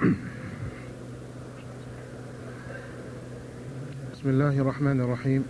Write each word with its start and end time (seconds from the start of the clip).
بسم 0.00 0.12
الله 4.24 4.60
الرحمن 4.60 5.00
الرحيم 5.00 5.44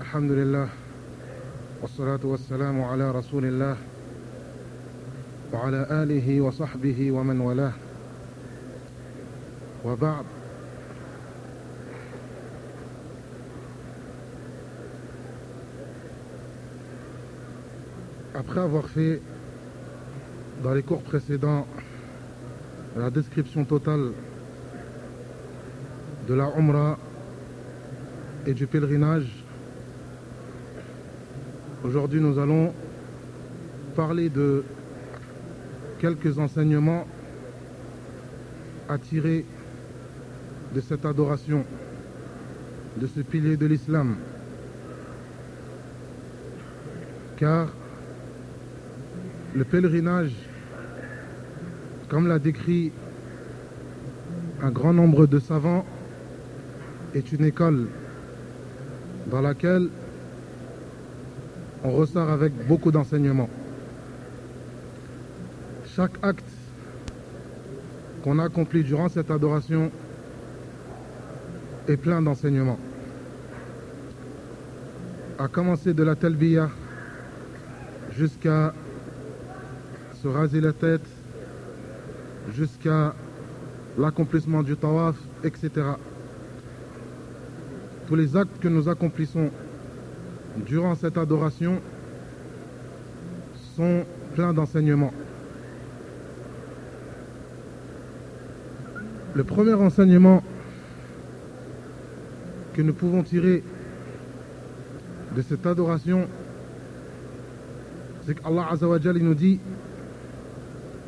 الحمد 0.00 0.30
لله 0.30 0.68
والصلاة 1.82 2.20
والسلام 2.24 2.82
على 2.82 3.10
رسول 3.10 3.44
الله 3.44 3.76
وعلى 5.52 5.86
آله 5.90 6.40
وصحبه 6.40 7.10
ومن 7.12 7.40
والاه 7.40 7.72
وبعد 9.84 10.24
Après 18.36 18.60
avoir 18.60 18.86
fait 18.88 19.20
dans 20.64 20.72
les 20.72 20.82
cours 20.82 21.02
précédents 21.02 21.66
la 22.96 23.10
description 23.10 23.66
totale 23.66 24.12
de 26.26 26.32
la 26.32 26.50
Umrah 26.56 26.98
et 28.46 28.54
du 28.54 28.66
pèlerinage, 28.66 29.44
aujourd'hui 31.84 32.18
nous 32.18 32.38
allons 32.38 32.72
parler 33.94 34.30
de 34.30 34.64
quelques 35.98 36.38
enseignements 36.38 37.06
à 38.88 38.96
tirer 38.96 39.44
de 40.74 40.80
cette 40.80 41.04
adoration, 41.04 41.62
de 42.96 43.06
ce 43.06 43.20
pilier 43.20 43.58
de 43.58 43.66
l'islam. 43.66 44.16
Car 47.36 47.68
le 49.54 49.64
pèlerinage, 49.64 50.32
comme 52.14 52.28
l'a 52.28 52.38
décrit 52.38 52.92
un 54.62 54.70
grand 54.70 54.92
nombre 54.92 55.26
de 55.26 55.40
savants, 55.40 55.84
est 57.12 57.32
une 57.32 57.44
école 57.44 57.88
dans 59.26 59.40
laquelle 59.40 59.88
on 61.82 61.90
ressort 61.90 62.30
avec 62.30 62.52
beaucoup 62.68 62.92
d'enseignements. 62.92 63.50
Chaque 65.86 66.12
acte 66.22 66.44
qu'on 68.22 68.38
accomplit 68.38 68.84
durant 68.84 69.08
cette 69.08 69.32
adoration 69.32 69.90
est 71.88 71.96
plein 71.96 72.22
d'enseignements. 72.22 72.78
À 75.40 75.48
commencer 75.48 75.92
de 75.94 76.04
la 76.04 76.14
talbiya 76.14 76.70
jusqu'à 78.16 78.72
se 80.22 80.28
raser 80.28 80.60
la 80.60 80.72
tête, 80.72 81.02
jusqu'à 82.52 83.14
l'accomplissement 83.98 84.62
du 84.62 84.76
tawaf, 84.76 85.16
etc. 85.42 85.70
Tous 88.06 88.16
les 88.16 88.36
actes 88.36 88.58
que 88.60 88.68
nous 88.68 88.88
accomplissons 88.88 89.50
durant 90.66 90.94
cette 90.94 91.16
adoration 91.16 91.80
sont 93.76 94.04
pleins 94.34 94.52
d'enseignements. 94.52 95.12
Le 99.34 99.42
premier 99.42 99.74
enseignement 99.74 100.42
que 102.74 102.82
nous 102.82 102.92
pouvons 102.92 103.22
tirer 103.22 103.62
de 105.34 105.42
cette 105.42 105.66
adoration, 105.66 106.28
c'est 108.26 108.40
qu'Allah 108.40 108.68
Azzawajal 108.70 109.18
nous 109.18 109.34
dit 109.34 109.58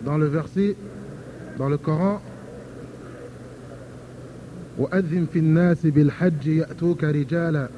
dans 0.05 0.19
le 0.19 0.27
verset, 0.27 0.77
dans 1.59 1.69
le 1.69 1.79
Coran, 1.79 2.21
وأذن 4.79 5.27
في 5.33 5.39
الناس 5.39 5.87
بالحج 5.87 6.47
يأتوك 6.47 7.05
رجالا 7.05 7.69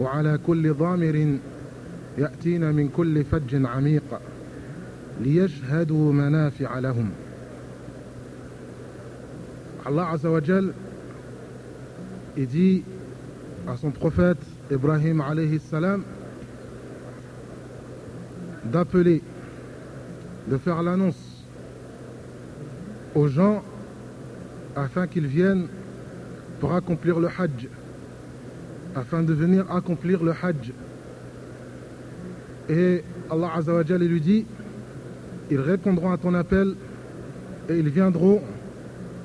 وعلى 0.00 0.38
كل 0.46 0.72
ضامر 0.74 1.38
يأتين 2.18 2.74
من 2.74 2.88
كل 2.88 3.24
فج 3.24 3.66
عميق 3.66 4.20
ليشهدوا 5.20 6.12
منافع 6.12 6.78
لهم 6.78 7.10
Allah 9.86 10.10
Azzawajal 10.10 10.72
il 12.36 12.46
dit 12.48 12.82
à 13.68 13.76
son 13.76 13.90
prophète 13.92 14.42
Ibrahim 14.70 15.20
alayhi 15.20 15.60
salam 15.60 16.02
d'appeler, 18.64 19.22
de 20.48 20.56
faire 20.58 20.82
l'annonce 20.82 21.25
aux 23.16 23.28
gens 23.28 23.62
afin 24.76 25.06
qu'ils 25.06 25.26
viennent 25.26 25.68
pour 26.60 26.74
accomplir 26.74 27.18
le 27.18 27.28
hajj, 27.28 27.68
afin 28.94 29.22
de 29.22 29.32
venir 29.32 29.64
accomplir 29.74 30.22
le 30.22 30.32
hajj. 30.32 30.72
Et 32.68 33.02
Allah 33.30 33.50
Azzawajal 33.56 34.02
lui 34.02 34.20
dit, 34.20 34.44
ils 35.50 35.60
répondront 35.60 36.12
à 36.12 36.18
ton 36.18 36.34
appel 36.34 36.74
et 37.70 37.78
ils 37.78 37.88
viendront, 37.88 38.42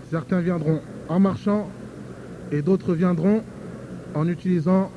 certains 0.10 0.40
viendront 0.40 0.80
en 1.10 1.20
marchant 1.20 1.70
et 2.52 2.62
d'autres 2.62 2.94
viendront 2.94 3.44
en 4.16 4.28
utilisant 4.28 4.90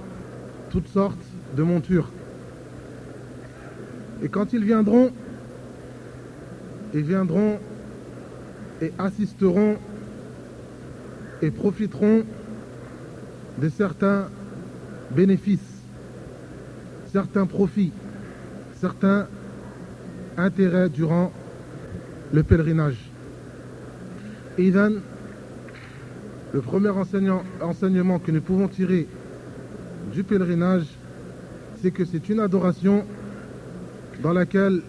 toutes 0.71 0.89
sortes 0.89 1.27
de 1.57 1.63
montures. 1.65 2.11
Et 4.23 4.29
quand 4.29 4.53
ils 4.53 4.65
viendront, 4.65 5.11
ils 6.95 7.03
viendront 7.03 7.59
et 8.81 8.93
assisteront 8.99 9.77
et 11.43 11.51
profiteront 11.51 12.25
de 13.59 13.69
certains 13.69 14.29
bénéfices, 15.11 15.61
certains 17.13 17.47
profits, 17.47 17.93
certains 18.81 19.27
intérêts 20.37 20.89
durant 20.89 21.33
le 22.33 22.43
pèlerinage. 22.43 22.99
Et 24.59 24.71
le 24.71 25.01
premier 26.61 26.91
enseignement 27.61 28.19
que 28.19 28.31
nous 28.31 28.41
pouvons 28.41 28.69
tirer 28.69 29.07
du 30.13 30.25
pèlerinage, 30.25 30.87
c'est 31.83 31.91
que 31.91 32.05
c'est 32.05 32.29
une 32.29 32.41
adoration 32.41 33.05
dans 34.23 34.33
laquelle 34.33 34.81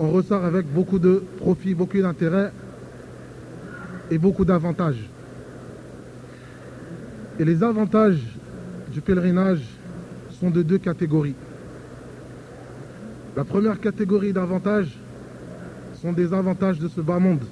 on 0.00 0.10
ressort 0.10 0.44
avec 0.46 0.66
beaucoup 0.66 0.98
de 0.98 1.22
profits, 1.36 1.74
beaucoup 1.74 2.00
d'intérêts 2.00 2.50
et 4.10 4.16
beaucoup 4.16 4.46
d'avantages. 4.46 5.08
Et 7.38 7.44
les 7.44 7.62
avantages 7.62 8.20
du 8.90 9.02
pèlerinage 9.02 9.62
sont 10.40 10.50
de 10.50 10.62
deux 10.62 10.78
catégories. 10.78 11.34
La 13.36 13.44
première 13.44 13.78
catégorie 13.78 14.32
d'avantages 14.32 14.98
sont 16.00 16.12
des 16.12 16.32
avantages 16.32 16.78
de 16.78 16.88
ce 16.88 17.02
bas 17.02 17.18
monde. 17.18 17.44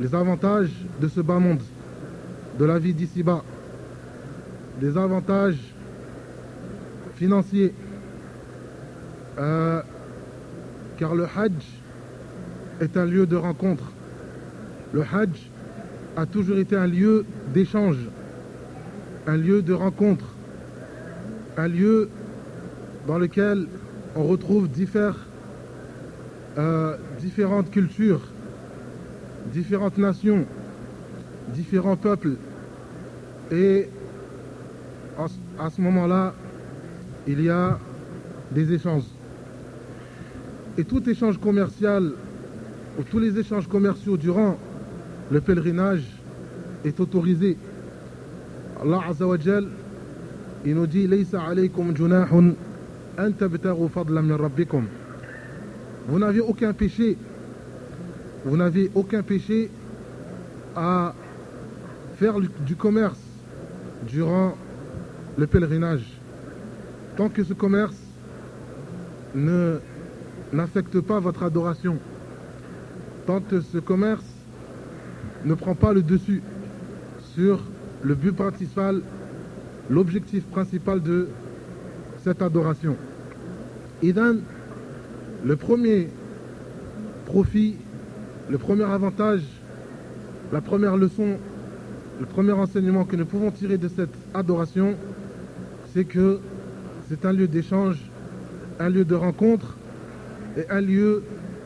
Les 0.00 0.14
avantages 0.14 0.70
de 1.00 1.08
ce 1.08 1.20
bas 1.20 1.38
monde, 1.38 1.62
de 2.58 2.64
la 2.66 2.78
vie 2.78 2.92
d'ici-bas. 2.92 3.42
Des 4.78 4.98
avantages 4.98 5.58
financiers. 7.16 7.72
Euh, 9.38 9.82
car 10.98 11.14
le 11.14 11.24
Hajj 11.24 11.52
est 12.80 12.96
un 12.96 13.04
lieu 13.04 13.26
de 13.26 13.36
rencontre. 13.36 13.84
Le 14.92 15.02
Hajj 15.02 15.50
a 16.16 16.26
toujours 16.26 16.58
été 16.58 16.76
un 16.76 16.86
lieu 16.86 17.24
d'échange, 17.52 17.98
un 19.26 19.36
lieu 19.36 19.62
de 19.62 19.72
rencontre, 19.72 20.26
un 21.56 21.68
lieu 21.68 22.08
dans 23.06 23.18
lequel 23.18 23.66
on 24.16 24.24
retrouve 24.24 24.68
euh, 26.56 26.96
différentes 27.18 27.70
cultures, 27.70 28.22
différentes 29.52 29.98
nations, 29.98 30.44
différents 31.48 31.96
peuples. 31.96 32.36
Et 33.50 33.88
à 35.58 35.70
ce 35.70 35.80
moment-là, 35.80 36.34
il 37.26 37.42
y 37.42 37.50
a 37.50 37.78
des 38.52 38.72
échanges. 38.72 39.13
Et 40.76 40.84
tout 40.84 41.08
échange 41.08 41.38
commercial, 41.38 42.12
ou 42.98 43.02
tous 43.02 43.20
les 43.20 43.38
échanges 43.38 43.68
commerciaux 43.68 44.16
durant 44.16 44.58
le 45.30 45.40
pèlerinage 45.40 46.04
est 46.84 46.98
autorisé. 46.98 47.56
Allah 48.82 49.00
Azza 49.08 49.26
wa 49.26 49.38
Jal, 49.38 49.68
il 50.66 50.74
nous 50.74 50.86
dit. 50.86 51.08
Vous 56.06 56.18
n'avez 56.18 56.40
aucun 56.40 56.72
péché, 56.72 57.16
vous 58.44 58.56
n'avez 58.56 58.90
aucun 58.94 59.22
péché 59.22 59.70
à 60.76 61.14
faire 62.16 62.34
du 62.40 62.74
commerce 62.76 63.20
durant 64.08 64.56
le 65.38 65.46
pèlerinage. 65.46 66.04
Tant 67.16 67.28
que 67.28 67.44
ce 67.44 67.54
commerce 67.54 67.96
ne 69.34 69.78
n'affecte 70.54 71.00
pas 71.00 71.18
votre 71.18 71.42
adoration. 71.42 71.98
Tant 73.26 73.40
que 73.40 73.60
ce 73.60 73.78
commerce 73.78 74.24
ne 75.44 75.54
prend 75.54 75.74
pas 75.74 75.92
le 75.92 76.02
dessus 76.02 76.42
sur 77.34 77.60
le 78.02 78.14
but 78.14 78.32
principal, 78.32 79.00
l'objectif 79.90 80.44
principal 80.44 81.02
de 81.02 81.28
cette 82.22 82.40
adoration. 82.40 82.96
Idan, 84.02 84.36
le 85.44 85.56
premier 85.56 86.08
profit, 87.26 87.76
le 88.48 88.58
premier 88.58 88.84
avantage, 88.84 89.42
la 90.52 90.60
première 90.60 90.96
leçon, 90.96 91.36
le 92.20 92.26
premier 92.26 92.52
enseignement 92.52 93.04
que 93.04 93.16
nous 93.16 93.26
pouvons 93.26 93.50
tirer 93.50 93.76
de 93.76 93.88
cette 93.88 94.14
adoration, 94.34 94.94
c'est 95.92 96.04
que 96.04 96.38
c'est 97.08 97.24
un 97.24 97.32
lieu 97.32 97.48
d'échange, 97.48 97.98
un 98.78 98.88
lieu 98.88 99.04
de 99.04 99.14
rencontre 99.14 99.76
et 100.56 100.68
un 100.70 100.80
lieu 100.80 101.22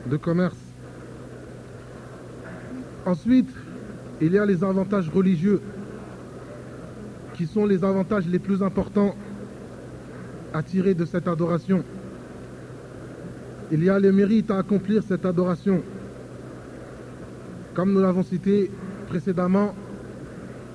de 0.07 0.17
commerce. 0.17 0.57
Ensuite, 3.07 3.49
il 4.21 4.33
y 4.33 4.39
a 4.39 4.45
les 4.45 4.65
avantages 4.65 5.09
religieux 5.09 5.61
qui 7.35 7.47
sont 7.47 7.67
les 7.67 7.85
avantages 7.85 8.27
les 8.27 8.39
plus 8.39 8.63
importants 8.63 9.15
à 10.53 10.63
tirer 10.63 10.95
de 10.95 11.05
cette 11.05 11.29
adoration. 11.29 11.85
Il 13.71 13.85
y 13.85 13.89
a 13.89 13.99
le 13.99 14.13
mérite 14.13 14.51
à 14.51 14.59
accomplir 14.59 15.03
cette 15.03 15.25
adoration. 15.25 15.83
Comme 17.75 17.93
nous 17.93 18.01
l'avons 18.01 18.25
cité 18.25 18.71
précédemment, 19.09 19.75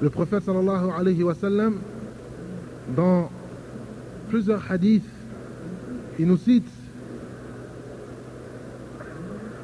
le 0.01 0.09
prophète 0.09 0.43
sallallahu 0.43 0.89
alayhi 0.97 1.23
wa 1.23 1.35
sallam, 1.35 1.77
dans 2.95 3.29
plusieurs 4.29 4.63
hadiths, 4.71 5.03
il 6.19 6.27
nous 6.27 6.37
cite 6.37 6.67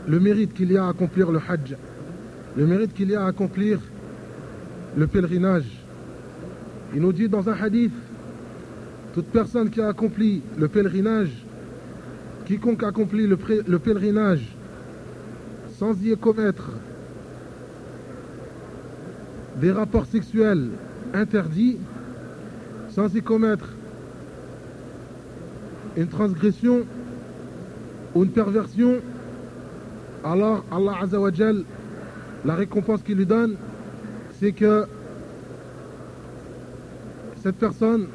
le 0.09 0.19
mérite 0.19 0.53
qu'il 0.53 0.71
y 0.71 0.77
a 0.77 0.85
à 0.85 0.89
accomplir 0.89 1.31
le 1.31 1.39
hajj, 1.39 1.75
le 2.57 2.65
mérite 2.65 2.93
qu'il 2.93 3.11
y 3.11 3.15
a 3.15 3.23
à 3.23 3.27
accomplir 3.27 3.79
le 4.97 5.05
pèlerinage. 5.05 5.69
Il 6.95 7.01
nous 7.01 7.13
dit 7.13 7.29
dans 7.29 7.47
un 7.47 7.53
hadith, 7.53 7.93
toute 9.13 9.27
personne 9.27 9.69
qui 9.69 9.79
a 9.79 9.87
accompli 9.87 10.41
le 10.57 10.67
pèlerinage, 10.67 11.29
quiconque 12.45 12.81
accomplit 12.83 13.27
le, 13.27 13.37
le 13.67 13.79
pèlerinage 13.79 14.55
sans 15.77 15.93
y 16.03 16.17
commettre 16.17 16.71
des 19.61 19.71
rapports 19.71 20.07
sexuels 20.07 20.69
interdits, 21.13 21.77
sans 22.89 23.13
y 23.15 23.21
commettre 23.21 23.69
une 25.95 26.07
transgression 26.07 26.85
ou 28.15 28.23
une 28.23 28.31
perversion, 28.31 28.95
alors 30.23 30.63
Allah 30.71 30.93
Azzawajal, 31.01 31.63
la 32.45 32.55
récompense 32.55 33.01
qu'il 33.03 33.17
lui 33.17 33.25
donne, 33.25 33.55
c'est 34.39 34.51
que 34.51 34.85
cette 37.41 37.55
personne 37.55 38.07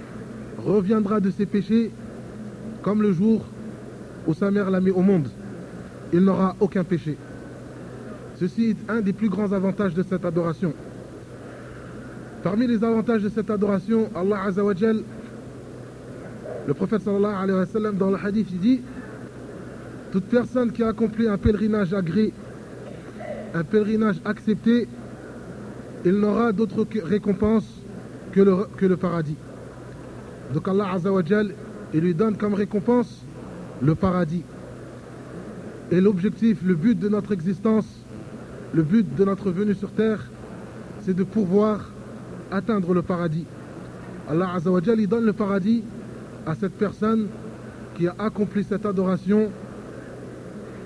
reviendra 0.59 1.21
de 1.21 1.31
ses 1.31 1.47
péchés 1.47 1.91
comme 2.83 3.03
le 3.03 3.13
jour 3.13 3.45
où 4.27 4.35
sa 4.35 4.51
mère 4.51 4.71
l'a 4.71 4.81
mis 4.81 4.91
au 4.91 5.01
monde. 5.01 5.29
Il 6.13 6.21
n'aura 6.21 6.55
aucun 6.61 6.85
péché. 6.85 7.17
Ceci 8.37 8.71
est 8.71 8.91
un 8.91 9.01
des 9.01 9.13
plus 9.13 9.29
grands 9.29 9.53
avantages 9.53 9.95
de 9.95 10.03
cette 10.03 10.25
adoration. 10.25 10.73
Parmi 12.43 12.67
les 12.67 12.85
avantages 12.85 13.23
de 13.23 13.29
cette 13.29 13.49
adoration, 13.51 14.11
Allah 14.15 14.43
Azzawajal, 14.47 15.03
le 16.67 16.75
prophète 16.75 17.03
sallallahu 17.03 17.35
alayhi 17.35 17.59
wa 17.59 17.67
sallam, 17.67 17.97
dans 17.97 18.11
le 18.11 18.17
hadith, 18.23 18.49
il 18.51 18.59
dit 18.59 18.81
Toute 20.15 20.27
personne 20.27 20.71
qui 20.71 20.85
a 20.85 20.91
accompli 20.91 21.27
un 21.27 21.37
pèlerinage 21.37 21.93
agréé, 21.93 22.33
un 23.53 23.65
pèlerinage 23.65 24.21
accepté, 24.25 24.87
il 26.05 26.13
n'aura 26.13 26.53
d'autre 26.53 26.87
récompense 27.03 27.65
que 28.31 28.41
le, 28.41 28.97
paradis. 28.97 29.35
Donc 30.53 30.69
Allah 30.69 30.93
Azzawajal, 30.93 31.53
il 31.93 32.01
lui 32.01 32.15
donne 32.15 32.37
comme 32.37 32.55
récompense 32.55 33.25
le 33.83 33.97
paradis. 33.97 34.45
Et 35.91 36.01
l'objectif, 36.01 36.61
le 36.65 36.77
but 36.77 36.97
de 36.97 37.09
notre 37.09 37.33
existence, 37.33 37.87
le 38.73 38.85
but 38.85 39.17
de 39.17 39.25
notre 39.25 39.51
venue 39.51 39.75
sur 39.75 39.91
terre, 39.91 40.31
c'est 41.01 41.17
de 41.17 41.25
pouvoir 41.25 41.91
atteindre 42.53 42.95
le 42.95 43.03
paradis. 43.03 43.47
Allah 44.31 44.53
Azzawajal, 44.55 45.01
il 45.01 45.09
donne 45.09 45.25
le 45.25 45.33
paradis 45.33 45.83
à 46.47 46.55
cette 46.55 46.75
personne 46.75 47.27
qui 47.97 48.07
a 48.07 48.15
accompli 48.21 48.63
cette 48.63 48.87
adoration 48.87 49.51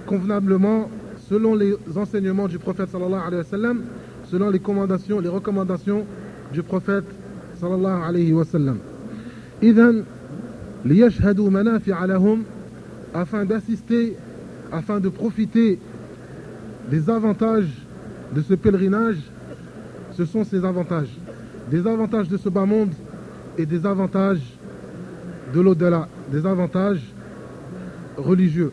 convenablement 0.08 0.90
selon 1.30 1.56
les 1.56 1.76
enseignements 1.96 2.48
du 2.48 2.60
prophète 2.60 2.90
sallallahu 2.90 3.22
alayhi 3.28 3.44
wa 3.44 3.50
sallam, 3.50 3.82
selon 4.26 4.50
les 4.50 4.58
recommandations, 4.60 5.20
les 5.20 5.30
recommandations 5.30 6.06
du 6.52 6.64
prophète 6.64 7.06
صلى 7.64 7.76
الله 7.76 7.90
عليه 7.92 8.34
وسلم 8.34 8.78
إذا 9.64 9.94
ليشهدوا 10.86 11.50
منافع 11.50 12.06
لهم 12.06 12.44
afin 13.14 13.46
d'assister 13.46 14.18
afin 14.72 15.00
de 15.00 15.08
profiter 15.10 15.80
des 16.92 17.10
avantages 17.10 17.70
de 18.36 18.42
ce 18.42 18.54
pèlerinage 18.56 19.20
ce 20.12 20.26
sont 20.26 20.44
ces 20.44 20.66
avantages 20.66 21.16
des 21.72 21.88
avantages 21.88 22.28
de 22.28 22.38
ce 22.38 22.50
bas 22.50 22.66
monde 22.66 22.92
et 23.58 23.66
des 23.66 23.86
avantages 23.86 24.42
de 25.54 25.62
l'au-delà 25.62 26.10
des 26.32 26.46
avantages 26.46 27.04
religieux 28.18 28.72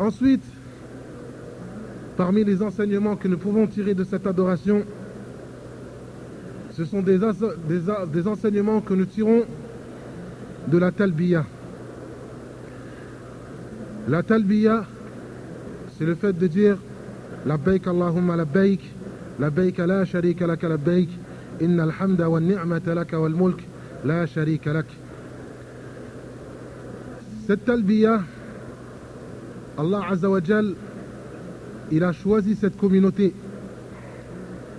ensuite 0.00 0.42
parmi 2.16 2.42
les 2.44 2.62
enseignements 2.62 3.16
que 3.16 3.28
nous 3.28 3.38
pouvons 3.38 3.66
tirer 3.66 3.94
de 3.94 4.04
cette 4.04 4.26
adoration 4.26 4.84
ce 6.72 6.84
sont 6.86 7.02
des, 7.02 8.26
enseignements 8.26 8.80
que 8.80 8.94
nous 8.94 9.04
tirons 9.04 9.44
de 10.66 10.78
la 10.78 10.90
talbiya. 10.90 11.44
La 14.08 14.22
talbiya, 14.22 14.86
c'est 15.98 16.06
le 16.06 16.14
fait 16.14 16.32
de 16.32 16.46
dire 16.46 16.78
la 17.44 17.58
baik 17.58 17.86
Allahumma 17.86 18.36
la 18.36 18.46
baik, 18.46 18.80
la 19.38 19.50
baik 19.50 19.76
la 19.78 20.06
sharika 20.06 20.46
laka 20.46 20.68
la 20.68 20.78
baik, 20.78 21.10
inna 21.60 21.82
alhamda 21.82 22.30
wa 22.30 22.40
ni'mata 22.40 22.94
laka 22.94 23.20
wal 23.20 23.34
mulk, 23.34 23.60
la 24.04 24.26
sharika 24.26 24.72
lak. 24.72 24.86
Cette 27.46 27.66
talbiya, 27.66 28.22
Allah 29.78 30.02
Azza 30.10 30.28
wa 30.28 30.40
Jal, 30.42 30.74
il 31.90 32.04
a 32.04 32.12
choisi 32.12 32.54
cette 32.54 32.76
communauté 32.76 33.32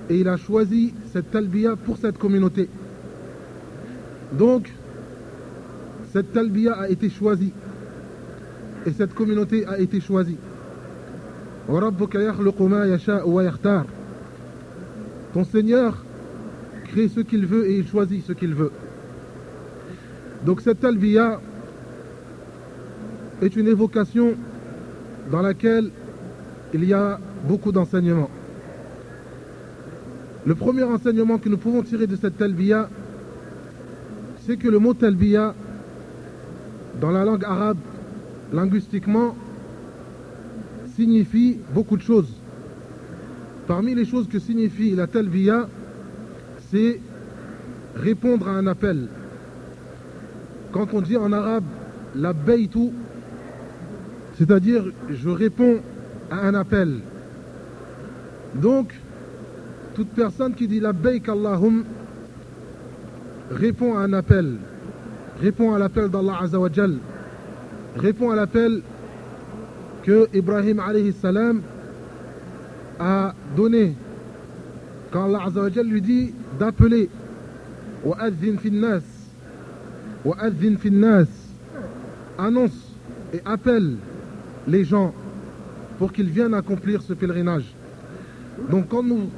et 0.09 0.19
il 0.19 0.27
a 0.27 0.37
choisi 0.37 0.93
cette 1.11 1.31
talbiya 1.31 1.75
pour 1.75 1.97
cette 1.97 2.17
communauté. 2.17 2.69
Donc, 4.33 4.71
cette 6.11 6.33
talbiya 6.33 6.73
a 6.73 6.89
été 6.89 7.09
choisie 7.09 7.53
et 8.85 8.91
cette 8.91 9.13
communauté 9.13 9.65
a 9.65 9.79
été 9.79 9.99
choisie. 9.99 10.37
Ton 15.33 15.43
Seigneur 15.45 16.03
crée 16.87 17.07
ce 17.07 17.19
qu'il 17.21 17.45
veut 17.45 17.69
et 17.69 17.77
il 17.77 17.87
choisit 17.87 18.25
ce 18.25 18.33
qu'il 18.33 18.53
veut. 18.53 18.71
Donc 20.45 20.61
cette 20.61 20.79
talbiya 20.79 21.39
est 23.41 23.55
une 23.55 23.67
évocation 23.67 24.35
dans 25.29 25.41
laquelle 25.41 25.91
il 26.73 26.85
y 26.85 26.93
a 26.93 27.19
beaucoup 27.47 27.71
d'enseignements. 27.71 28.29
Le 30.45 30.55
premier 30.55 30.83
enseignement 30.83 31.37
que 31.37 31.49
nous 31.49 31.57
pouvons 31.57 31.83
tirer 31.83 32.07
de 32.07 32.15
cette 32.15 32.37
talbiya, 32.37 32.89
c'est 34.45 34.57
que 34.57 34.67
le 34.67 34.79
mot 34.79 34.93
talbiya, 34.93 35.53
dans 36.99 37.11
la 37.11 37.23
langue 37.23 37.43
arabe, 37.43 37.77
linguistiquement, 38.51 39.35
signifie 40.95 41.59
beaucoup 41.73 41.97
de 41.97 42.01
choses. 42.01 42.33
Parmi 43.67 43.93
les 43.93 44.05
choses 44.05 44.27
que 44.27 44.39
signifie 44.39 44.95
la 44.95 45.07
talbiya, 45.07 45.69
c'est 46.71 46.99
répondre 47.95 48.47
à 48.47 48.51
un 48.51 48.65
appel. 48.67 49.07
Quand 50.71 50.93
on 50.93 51.01
dit 51.01 51.17
en 51.17 51.31
arabe 51.31 51.65
la 52.15 52.33
baytu, 52.33 52.89
c'est-à-dire 54.40 54.84
je 55.10 55.28
réponds 55.28 55.80
à 56.30 56.46
un 56.46 56.54
appel. 56.54 56.98
Donc, 58.54 58.92
toute 59.94 60.08
personne 60.08 60.54
qui 60.54 60.68
dit 60.68 60.80
la 60.80 60.92
baik 60.92 61.28
Allahum 61.28 61.84
répond 63.50 63.96
à 63.96 64.02
un 64.02 64.12
appel, 64.12 64.56
répond 65.40 65.72
à 65.74 65.78
l'appel 65.78 66.08
d'Allah 66.08 66.38
Azzawajal, 66.42 66.96
répond 67.96 68.30
à 68.30 68.36
l'appel 68.36 68.82
que 70.02 70.28
Ibrahim 70.34 70.80
alayhi 70.80 71.12
salam 71.12 71.62
a 72.98 73.34
donné 73.56 73.94
quand 75.10 75.24
Allah 75.24 75.44
Azzawajal 75.46 75.86
lui 75.86 76.00
dit 76.02 76.34
d'appeler 76.58 77.08
وأذن 78.04 78.56
في 78.56 78.68
الناس 78.68 79.02
وأذن 80.24 80.76
في 80.76 80.88
الناس 80.88 81.26
annonce 82.38 82.92
et 83.32 83.40
appelle 83.44 83.96
les 84.67 84.83
gens 84.83 85.13
pour 85.97 86.11
qu'ils 86.11 86.29
viennent 86.29 86.53
accomplir 86.53 87.01
ce 87.01 87.13
pèlerinage. 87.13 87.65
Donc 88.69 88.87
quand 88.89 89.03
nous 89.03 89.29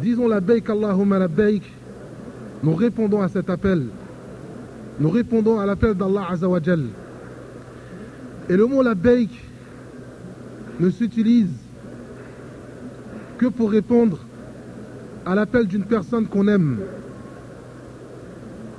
disons 0.00 0.28
la 0.28 0.40
baik 0.40 0.68
Allahumma 0.70 1.18
la 1.18 1.28
baik, 1.28 1.62
nous 2.62 2.74
répondons 2.74 3.22
à 3.22 3.28
cet 3.28 3.50
appel. 3.50 3.86
Nous 4.98 5.10
répondons 5.10 5.58
à 5.58 5.66
l'appel 5.66 5.94
d'Allah 5.94 6.26
Azawajal. 6.30 6.84
Et 8.48 8.56
le 8.56 8.66
mot 8.66 8.82
la 8.82 8.94
baik 8.94 9.30
ne 10.80 10.90
s'utilise 10.90 11.50
que 13.38 13.46
pour 13.46 13.70
répondre 13.70 14.18
à 15.26 15.34
l'appel 15.34 15.66
d'une 15.66 15.84
personne 15.84 16.26
qu'on 16.26 16.48
aime. 16.48 16.78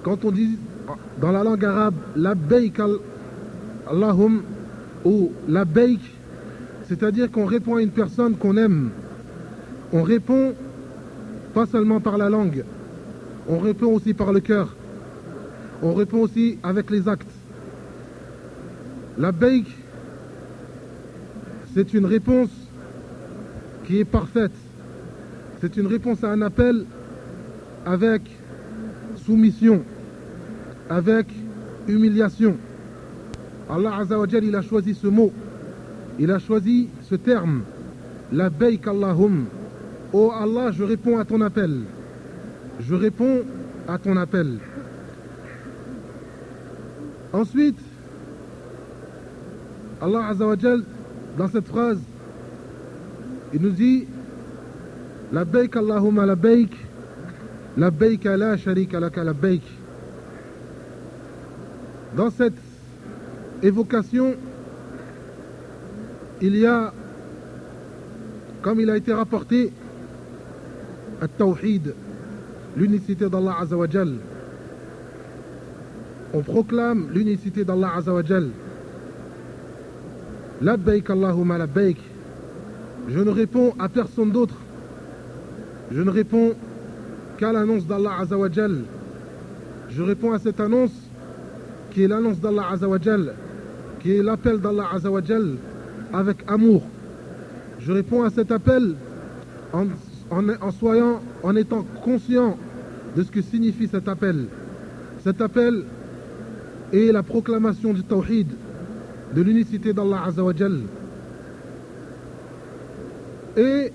Quand 0.04 0.24
on 0.26 0.32
dit 0.32 0.58
dans 1.20 1.32
la 1.32 1.44
langue 1.44 1.66
arabe 1.66 1.96
la 2.16 2.34
baik 2.34 2.80
Allahum 3.90 4.42
ou 5.08 5.32
la 5.48 5.64
c'est-à-dire 6.90 7.32
qu'on 7.32 7.46
répond 7.46 7.78
à 7.78 7.82
une 7.82 7.92
personne 7.92 8.36
qu'on 8.36 8.58
aime. 8.58 8.90
On 9.94 10.04
répond 10.04 10.54
pas 11.54 11.66
seulement 11.66 12.02
par 12.02 12.18
la 12.18 12.30
langue, 12.30 12.66
on 13.48 13.58
répond 13.58 13.88
aussi 13.88 14.14
par 14.14 14.34
le 14.34 14.42
cœur. 14.42 14.76
On 15.82 15.94
répond 15.94 16.18
aussi 16.18 16.58
avec 16.62 16.90
les 16.92 17.08
actes. 17.08 17.32
La 19.18 19.32
c'est 21.74 21.94
une 21.94 22.06
réponse 22.06 22.50
qui 23.86 24.00
est 24.00 24.06
parfaite. 24.06 24.52
C'est 25.62 25.78
une 25.78 25.88
réponse 25.88 26.24
à 26.24 26.32
un 26.32 26.42
appel 26.42 26.86
avec 27.86 28.24
soumission, 29.26 29.84
avec 30.90 31.28
humiliation. 31.88 32.58
Allah 33.70 33.98
Azzawajal, 33.98 34.44
il 34.46 34.56
a 34.56 34.62
choisi 34.62 34.94
ce 34.94 35.08
mot, 35.08 35.32
il 36.20 36.32
a 36.32 36.40
choisi 36.40 36.88
ce 37.04 37.16
terme, 37.16 37.64
la 38.32 38.50
Allahum. 38.86 39.46
Oh 40.14 40.32
Allah, 40.32 40.72
je 40.72 40.84
réponds 40.84 41.18
à 41.18 41.26
ton 41.26 41.42
appel. 41.42 41.82
Je 42.80 42.96
réponds 42.96 43.42
à 43.88 43.98
ton 43.98 44.16
appel. 44.16 44.60
Ensuite, 47.34 47.80
Allah 50.02 50.28
Azzawajal, 50.28 50.84
dans 51.38 51.48
cette 51.50 51.68
phrase, 51.68 52.00
il 53.54 53.62
nous 53.62 53.72
dit 53.72 54.08
La 55.34 55.44
baik 55.44 55.76
Allahumma 55.76 56.26
la 56.26 56.36
baik, 56.36 56.72
la 57.76 57.92
baik 57.92 58.24
la 58.24 58.56
sharika 58.56 59.00
la 59.00 59.34
baik. 59.34 59.64
Dans 62.16 62.30
cette 62.30 62.67
évocation, 63.64 64.36
il 66.42 66.56
y 66.56 66.66
a, 66.66 66.94
comme 68.62 68.80
il 68.80 68.90
a 68.90 68.98
été 68.98 69.14
rapporté, 69.14 69.72
At-Tawhid, 71.22 71.94
l'unicité 72.76 73.28
d'Allah 73.30 73.56
Azzawajal. 73.62 74.14
On 76.34 76.42
proclame 76.42 77.08
l'unicité 77.14 77.64
d'Allah 77.64 77.94
Azzawajal. 77.98 78.50
Labbaik 80.62 81.10
Allahumma 81.10 81.58
labbaik. 81.58 81.98
Je 83.08 83.20
ne 83.20 83.30
réponds 83.30 83.74
à 83.80 83.90
personne 83.90 84.32
d'autre. 84.32 84.56
Je 85.92 86.02
ne 86.02 86.10
réponds 86.10 86.54
qu'à 87.38 87.52
l'annonce 87.52 87.88
d'Allah 87.88 88.12
Azzawajal. 88.20 88.84
Je 89.90 90.04
réponds 90.04 90.34
à 90.34 90.40
cette 90.40 90.60
annonce 90.60 90.92
qui 91.92 92.04
est 92.04 92.08
l'annonce 92.08 92.40
d'Allah 92.40 92.70
Azzawajal, 92.74 93.34
qui 94.00 94.16
est 94.16 94.24
l'appel 94.24 94.60
d'Allah 94.60 94.88
Azzawajal 94.94 95.56
avec 96.14 96.38
amour. 96.48 96.84
Je 97.80 97.92
réponds 97.92 98.24
à 98.24 98.30
cet 98.30 98.52
appel 98.52 98.96
en, 99.74 101.56
étant 101.56 101.86
conscient 102.04 102.58
de 103.16 103.24
ce 103.24 103.32
que 103.32 103.42
signifie 103.42 103.88
cet 103.88 104.08
appel. 104.08 104.46
Cet 105.24 105.42
appel 105.42 105.84
est 106.94 107.12
la 107.12 107.24
proclamation 107.24 107.94
du 107.94 108.04
tawhid, 108.04 108.48
de 109.36 109.42
l'unicité 109.42 109.94
d'Allah 109.94 110.24
Azzawajal. 110.28 110.82
Et 113.58 113.92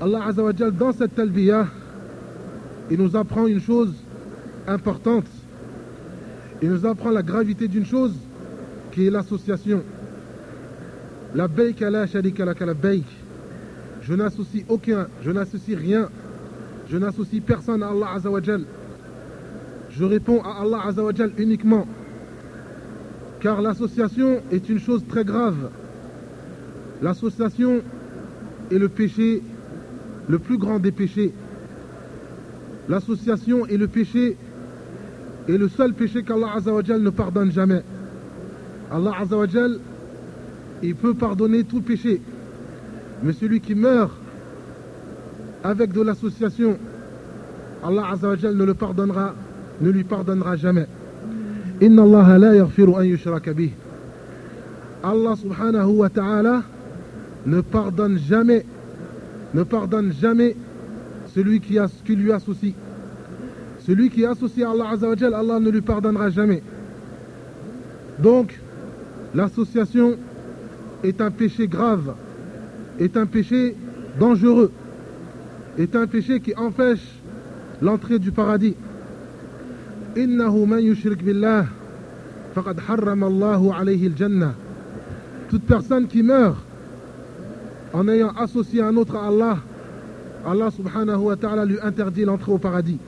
Allah 0.00 0.26
Azzawajal, 0.26 0.72
dans 0.72 0.92
cette 0.92 1.14
talbiyah, 1.14 1.66
il 2.90 2.98
nous 2.98 3.16
apprend 3.16 3.46
une 3.46 3.60
chose 3.60 3.92
importante. 4.66 5.26
Il 6.62 6.70
nous 6.70 6.86
apprend 6.86 7.10
la 7.10 7.22
gravité 7.22 7.68
d'une 7.68 7.86
chose 7.86 8.14
qui 8.92 9.06
est 9.06 9.10
l'association. 9.10 9.82
La 11.34 11.48
baik 11.48 11.80
la 11.80 12.06
sharika 12.06 12.44
la. 12.44 12.54
Je 14.02 14.14
n'associe 14.14 14.64
aucun, 14.68 15.06
je 15.22 15.30
n'associe 15.30 15.76
rien, 15.76 16.08
je 16.88 16.96
n'associe 16.96 17.42
personne 17.42 17.82
à 17.82 17.88
Allah 17.88 18.08
Azzawajal. 18.16 18.62
Je 19.90 20.04
réponds 20.04 20.40
à 20.42 20.62
Allah 20.62 20.80
Azzawajal 20.86 21.32
uniquement. 21.36 21.86
Car 23.40 23.60
l'association 23.60 24.40
est 24.50 24.68
une 24.68 24.80
chose 24.80 25.04
très 25.08 25.24
grave. 25.24 25.70
L'association 27.02 27.82
est 28.70 28.78
le 28.78 28.88
péché, 28.88 29.42
le 30.28 30.38
plus 30.38 30.56
grand 30.56 30.78
des 30.78 30.92
péchés. 30.92 31.32
L'association 32.88 33.66
est 33.66 33.76
le 33.76 33.86
péché, 33.86 34.36
et 35.48 35.58
le 35.58 35.68
seul 35.68 35.92
péché 35.92 36.22
qu'Allah 36.22 36.54
Azzawajal 36.56 37.02
ne 37.02 37.10
pardonne 37.10 37.52
jamais. 37.52 37.82
Allah 38.90 39.12
Azzawajal, 39.20 39.78
il 40.82 40.94
peut 40.94 41.14
pardonner 41.14 41.64
tout 41.64 41.80
péché. 41.80 42.20
Mais 43.22 43.32
celui 43.32 43.60
qui 43.60 43.74
meurt 43.74 44.12
avec 45.62 45.92
de 45.92 46.00
l'association, 46.00 46.78
Allah 47.84 48.04
Azzawajal 48.12 48.54
ne 48.56 48.64
le 48.64 48.74
pardonnera, 48.74 49.34
ne 49.80 49.90
lui 49.90 50.04
pardonnera 50.04 50.56
jamais. 50.56 50.86
Inna 51.80 52.02
Allah 52.02 52.38
la 52.38 52.64
an 52.64 53.02
yushraka. 53.02 53.52
Allah 55.02 55.36
subhanahu 55.36 55.90
wa 55.98 56.08
ta'ala 56.08 56.62
ne 57.46 57.60
pardonne 57.60 58.18
jamais, 58.18 58.64
ne 59.54 59.62
pardonne 59.62 60.12
jamais 60.12 60.56
celui 61.34 61.60
qui 61.60 62.16
lui 62.16 62.32
associe. 62.32 62.74
Celui 63.80 64.10
qui 64.10 64.24
associe 64.24 64.66
à 64.66 64.70
Allah 64.70 64.90
Azzawajal, 64.92 65.34
Allah 65.34 65.60
ne 65.60 65.70
lui 65.70 65.82
pardonnera 65.82 66.30
jamais. 66.30 66.62
Donc, 68.18 68.58
L'association 69.34 70.16
est 71.04 71.20
un 71.20 71.30
péché 71.30 71.68
grave, 71.68 72.14
est 72.98 73.16
un 73.16 73.26
péché 73.26 73.76
dangereux, 74.18 74.72
est 75.78 75.94
un 75.94 76.06
péché 76.06 76.40
qui 76.40 76.54
empêche 76.56 77.06
l'entrée 77.82 78.18
du 78.18 78.32
paradis. 78.32 78.74
Toute 85.48 85.62
personne 85.62 86.06
qui 86.08 86.22
meurt 86.22 86.58
en 87.92 88.08
ayant 88.08 88.30
associé 88.30 88.82
un 88.82 88.96
autre 88.96 89.16
à 89.16 89.28
Allah, 89.28 89.58
Allah 90.46 90.70
subhanahu 90.70 91.18
wa 91.18 91.36
ta'ala 91.36 91.64
lui 91.64 91.78
interdit 91.82 92.24
l'entrée 92.24 92.52
au 92.52 92.58
paradis. 92.58 92.98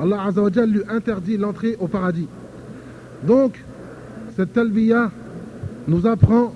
Allah 0.00 0.24
azza 0.24 0.66
lui 0.66 0.82
interdit 0.88 1.36
l'entrée 1.36 1.76
au 1.80 1.88
paradis. 1.88 2.28
Donc, 3.26 3.62
cette 4.36 4.52
talbiya 4.52 5.10
nous 5.88 6.06
apprend 6.06 6.52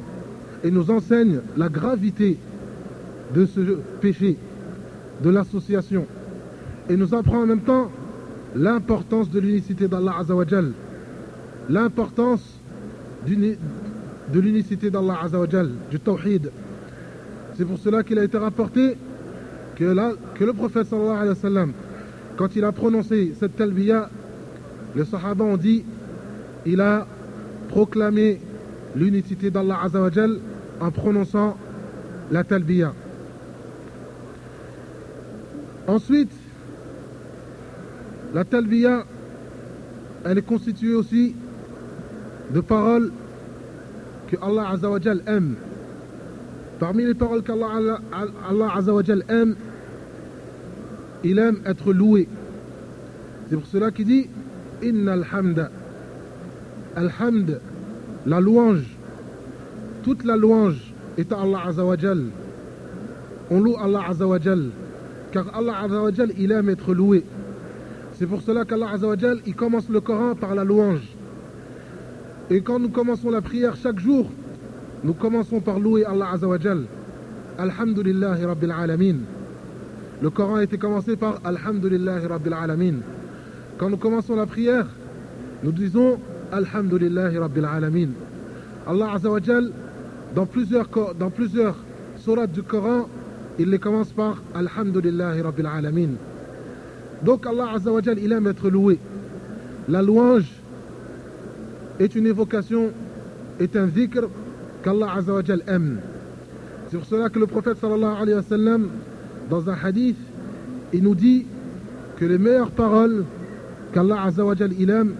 et 0.62 0.70
nous 0.70 0.90
enseigne 0.90 1.40
la 1.56 1.70
gravité 1.70 2.36
de 3.34 3.46
ce 3.46 3.60
péché 4.02 4.36
de 5.22 5.30
l'association 5.30 6.06
et 6.90 6.96
nous 6.96 7.14
apprend 7.14 7.42
en 7.42 7.46
même 7.46 7.60
temps 7.60 7.90
l'importance 8.54 9.30
de 9.30 9.40
l'unicité 9.40 9.88
d'Allah 9.88 10.16
Azzawajal, 10.20 10.72
l'importance 11.70 12.42
de 13.26 14.40
l'unicité 14.40 14.90
d'Allah 14.90 15.20
Azzawajal, 15.24 15.70
du 15.90 16.00
tawhid. 16.00 16.50
C'est 17.56 17.64
pour 17.64 17.78
cela 17.78 18.02
qu'il 18.02 18.18
a 18.18 18.24
été 18.24 18.36
rapporté 18.36 18.96
que, 19.76 19.84
là, 19.84 20.12
que 20.34 20.44
le 20.44 20.52
prophète 20.52 20.86
sallallahu 20.86 21.16
alayhi 21.16 21.28
wa 21.30 21.34
sallam, 21.34 21.72
quand 22.36 22.56
il 22.56 22.64
a 22.64 22.72
prononcé 22.72 23.32
cette 23.38 23.56
talbiya, 23.56 24.10
les 24.96 25.04
sahaba 25.04 25.44
ont 25.44 25.56
dit, 25.56 25.84
il 26.66 26.80
a 26.80 27.06
proclamé 27.70 28.40
l'unicité 28.96 29.50
d'Allah 29.50 29.78
Azzawajal 29.84 30.40
en 30.80 30.90
prononçant 30.90 31.56
la 32.32 32.42
talbiya. 32.42 32.92
Ensuite, 35.86 36.32
la 38.34 38.44
talbiya, 38.44 39.04
elle 40.24 40.38
est 40.38 40.46
constituée 40.46 40.94
aussi 40.94 41.34
de 42.52 42.60
paroles 42.60 43.12
que 44.28 44.36
Allah 44.42 44.70
Azzawajal 44.70 45.22
aime. 45.26 45.54
Parmi 46.80 47.04
les 47.04 47.14
paroles 47.14 47.42
qu'Allah 47.42 48.00
Allah 48.48 48.68
Azzawajal 48.74 49.24
aime, 49.28 49.54
il 51.22 51.38
aime 51.38 51.60
être 51.66 51.92
loué. 51.92 52.28
C'est 53.48 53.56
pour 53.56 53.66
cela 53.66 53.92
qu'il 53.92 54.06
dit 54.06 54.28
Inna 54.82 55.12
alhamda. 55.12 55.70
Alhamd, 56.96 57.60
la 58.26 58.40
louange, 58.40 58.84
toute 60.02 60.24
la 60.24 60.36
louange 60.36 60.92
est 61.16 61.32
à 61.32 61.40
Allah 61.40 61.62
Azawajal. 61.68 62.24
On 63.50 63.60
loue 63.60 63.76
Allah 63.76 64.02
Azawajal. 64.08 64.70
Car 65.32 65.46
Allah 65.54 65.74
Azawajal, 65.84 66.32
il 66.38 66.50
aime 66.52 66.68
être 66.70 66.94
loué. 66.94 67.24
C'est 68.14 68.26
pour 68.26 68.42
cela 68.42 68.64
qu'Allah 68.64 68.90
Azawajal, 68.90 69.40
il 69.46 69.54
commence 69.54 69.88
le 69.88 70.00
Coran 70.00 70.34
par 70.34 70.54
la 70.54 70.64
louange. 70.64 71.06
Et 72.50 72.60
quand 72.60 72.78
nous 72.78 72.88
commençons 72.88 73.30
la 73.30 73.40
prière 73.40 73.76
chaque 73.76 73.98
jour, 74.00 74.30
nous 75.04 75.14
commençons 75.14 75.60
par 75.60 75.78
louer 75.78 76.04
Allah 76.04 76.30
Azawajal. 76.32 76.84
Alhamdulillahi 77.58 78.44
Rabbil 78.44 78.72
Alamin. 78.72 79.16
Le 80.22 80.30
Coran 80.30 80.56
a 80.56 80.64
été 80.64 80.76
commencé 80.76 81.16
par 81.16 81.40
Alhamdulillahi 81.44 82.26
Rabbil 82.26 82.52
Alamin. 82.52 82.94
Quand 83.78 83.88
nous 83.88 83.96
commençons 83.96 84.36
la 84.36 84.46
prière, 84.46 84.86
nous 85.62 85.72
disons 85.72 86.18
Alhamdulillahi 86.52 87.38
Rabbil 87.38 87.64
Alamin. 87.64 88.08
Allah 88.86 89.12
Azawajal, 89.14 89.70
dans 90.34 90.46
plusieurs, 90.46 90.88
dans 91.18 91.30
plusieurs 91.30 91.76
sourates 92.16 92.52
du 92.52 92.62
Coran, 92.62 93.08
il 93.58 93.70
les 93.70 93.78
commence 93.78 94.12
par 94.12 94.42
Alhamdulillahi 94.54 95.42
Rabbil 95.42 95.66
Alamin. 95.66 96.10
Donc 97.22 97.46
Allah 97.46 97.68
Azawajal, 97.74 98.18
il 98.18 98.32
aime 98.32 98.46
être 98.46 98.68
loué. 98.68 98.98
La 99.88 100.02
louange 100.02 100.50
est 101.98 102.14
une 102.14 102.26
évocation, 102.26 102.90
est 103.60 103.76
un 103.76 103.88
zikr 103.88 104.28
qu'Allah 104.82 105.12
Azawajal 105.16 105.62
aime. 105.68 106.00
C'est 106.90 106.96
pour 106.96 107.06
cela 107.06 107.28
que 107.28 107.38
le 107.38 107.46
prophète 107.46 107.76
sallallahu 107.78 108.22
alayhi 108.22 108.36
wa 108.36 108.42
sallam, 108.42 108.88
dans 109.48 109.68
un 109.68 109.76
hadith, 109.80 110.16
il 110.92 111.02
nous 111.04 111.14
dit 111.14 111.46
que 112.18 112.24
les 112.24 112.38
meilleures 112.38 112.70
paroles 112.72 113.24
qu'Allah 113.92 114.22
Azawajal 114.24 114.72
il 114.78 114.90
aime, 114.90 115.14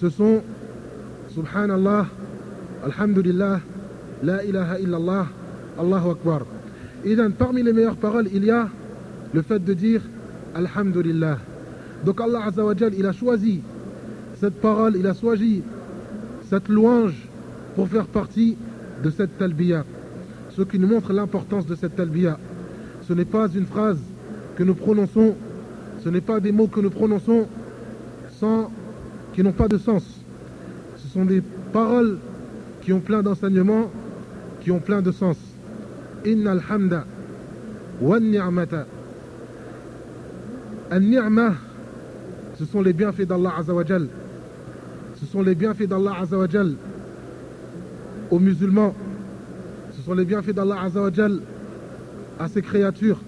ce 0.00 0.08
sont 0.08 0.42
Subhanallah, 1.34 2.06
Alhamdulillah, 2.84 3.60
La 4.22 4.42
ilaha 4.44 4.78
illallah, 4.80 5.26
Allahu 5.78 6.10
Akbar. 6.10 6.40
Et 7.04 7.16
parmi 7.38 7.62
les 7.62 7.72
meilleures 7.72 7.96
paroles, 7.96 8.28
il 8.32 8.44
y 8.44 8.50
a 8.50 8.68
le 9.32 9.42
fait 9.42 9.62
de 9.62 9.74
dire 9.74 10.00
Alhamdulillah. 10.54 11.38
Donc 12.04 12.20
Allah 12.20 12.46
Azawajal, 12.46 12.94
il 12.98 13.06
a 13.06 13.12
choisi 13.12 13.60
cette 14.40 14.60
parole, 14.60 14.96
il 14.96 15.06
a 15.06 15.14
choisi 15.14 15.62
cette 16.48 16.68
louange 16.68 17.14
pour 17.76 17.86
faire 17.88 18.06
partie 18.06 18.56
de 19.04 19.10
cette 19.10 19.36
talbiya. 19.38 19.84
Ce 20.50 20.62
qui 20.62 20.78
nous 20.78 20.88
montre 20.88 21.12
l'importance 21.12 21.66
de 21.66 21.74
cette 21.74 21.94
talbiya. 21.96 22.38
Ce 23.02 23.12
n'est 23.12 23.26
pas 23.26 23.48
une 23.48 23.66
phrase 23.66 23.98
que 24.56 24.62
nous 24.62 24.74
prononçons, 24.74 25.34
ce 26.02 26.08
n'est 26.08 26.20
pas 26.22 26.40
des 26.40 26.52
mots 26.52 26.68
que 26.68 26.80
nous 26.80 26.90
prononçons 26.90 27.46
sans, 28.38 28.70
qui 29.32 29.42
n'ont 29.42 29.52
pas 29.52 29.68
de 29.68 29.78
sens. 29.78 30.04
Ce 30.96 31.08
sont 31.08 31.24
des 31.24 31.42
paroles 31.72 32.18
qui 32.82 32.92
ont 32.92 33.00
plein 33.00 33.22
d'enseignements, 33.22 33.90
qui 34.60 34.70
ont 34.70 34.80
plein 34.80 35.02
de 35.02 35.12
sens. 35.12 35.36
Inna 36.24 36.52
alhamda 36.52 37.04
wa 38.00 38.20
ni'mata. 38.20 38.86
An-ni'ma, 40.90 41.54
ce 42.58 42.64
sont 42.64 42.82
les 42.82 42.92
bienfaits 42.92 43.22
d'Allah 43.22 43.52
Azawajal. 43.58 44.08
Ce 45.20 45.26
sont 45.26 45.42
les 45.42 45.54
bienfaits 45.54 45.86
d'Allah 45.86 46.14
Azawajal 46.22 46.74
aux 48.30 48.38
musulmans. 48.38 48.94
Ce 49.92 50.02
sont 50.02 50.14
les 50.14 50.24
bienfaits 50.24 50.52
d'Allah 50.52 50.82
Azawajal 50.82 51.40
à 52.38 52.48
ses 52.48 52.62
créatures. 52.62 53.20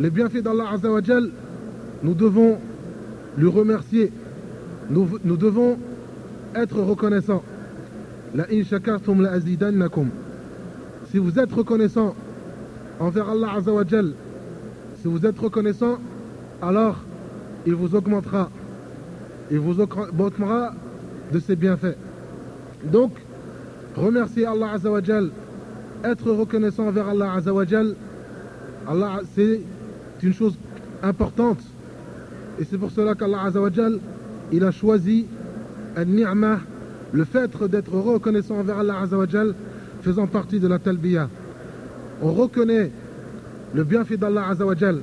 Les 0.00 0.10
bienfaits 0.10 0.42
d'Allah 0.42 0.70
Azawajal, 0.72 1.30
nous 2.02 2.14
devons 2.14 2.58
lui 3.36 3.48
remercier. 3.48 4.10
Nous, 4.90 5.08
nous 5.24 5.36
devons 5.36 5.78
être 6.54 6.80
reconnaissants. 6.80 7.42
La. 8.34 8.46
Si 11.10 11.18
vous 11.18 11.38
êtes 11.38 11.52
reconnaissant 11.52 12.14
envers 12.98 13.30
Allah 13.30 13.52
Azawajal, 13.56 14.12
si 15.00 15.08
vous 15.08 15.24
êtes 15.24 15.38
reconnaissant, 15.38 15.98
alors 16.60 16.96
il 17.66 17.74
vous 17.74 17.94
augmentera. 17.94 18.50
Il 19.50 19.58
vous 19.58 19.80
augmentera 19.80 20.74
de 21.32 21.38
ses 21.38 21.56
bienfaits. 21.56 21.96
Donc, 22.84 23.12
remercier 23.96 24.46
Allah 24.46 24.72
Azawajal, 24.72 25.30
être 26.02 26.30
reconnaissant 26.30 26.88
envers 26.88 27.08
Allah 27.08 27.34
Azawajal, 27.34 27.94
Allah, 28.86 29.20
c'est 29.34 29.60
une 30.22 30.34
chose 30.34 30.56
importante. 31.02 31.60
Et 32.58 32.64
c'est 32.64 32.78
pour 32.78 32.90
cela 32.90 33.14
qu'Allah 33.14 33.42
Azawajal, 33.44 33.98
il 34.52 34.64
a 34.64 34.70
choisi 34.70 35.26
un 35.96 36.04
ni'mah, 36.04 36.60
le 37.12 37.24
fait 37.24 37.50
d'être 37.68 37.92
reconnaissant 37.92 38.56
envers 38.56 38.78
Allah 38.78 39.00
Azawajal, 39.02 39.54
faisant 40.02 40.26
partie 40.26 40.60
de 40.60 40.68
la 40.68 40.78
talbiya. 40.78 41.28
On 42.22 42.32
reconnaît 42.32 42.90
le 43.74 43.84
bienfait 43.84 44.16
d'Allah 44.16 44.48
Azawajal, 44.48 45.00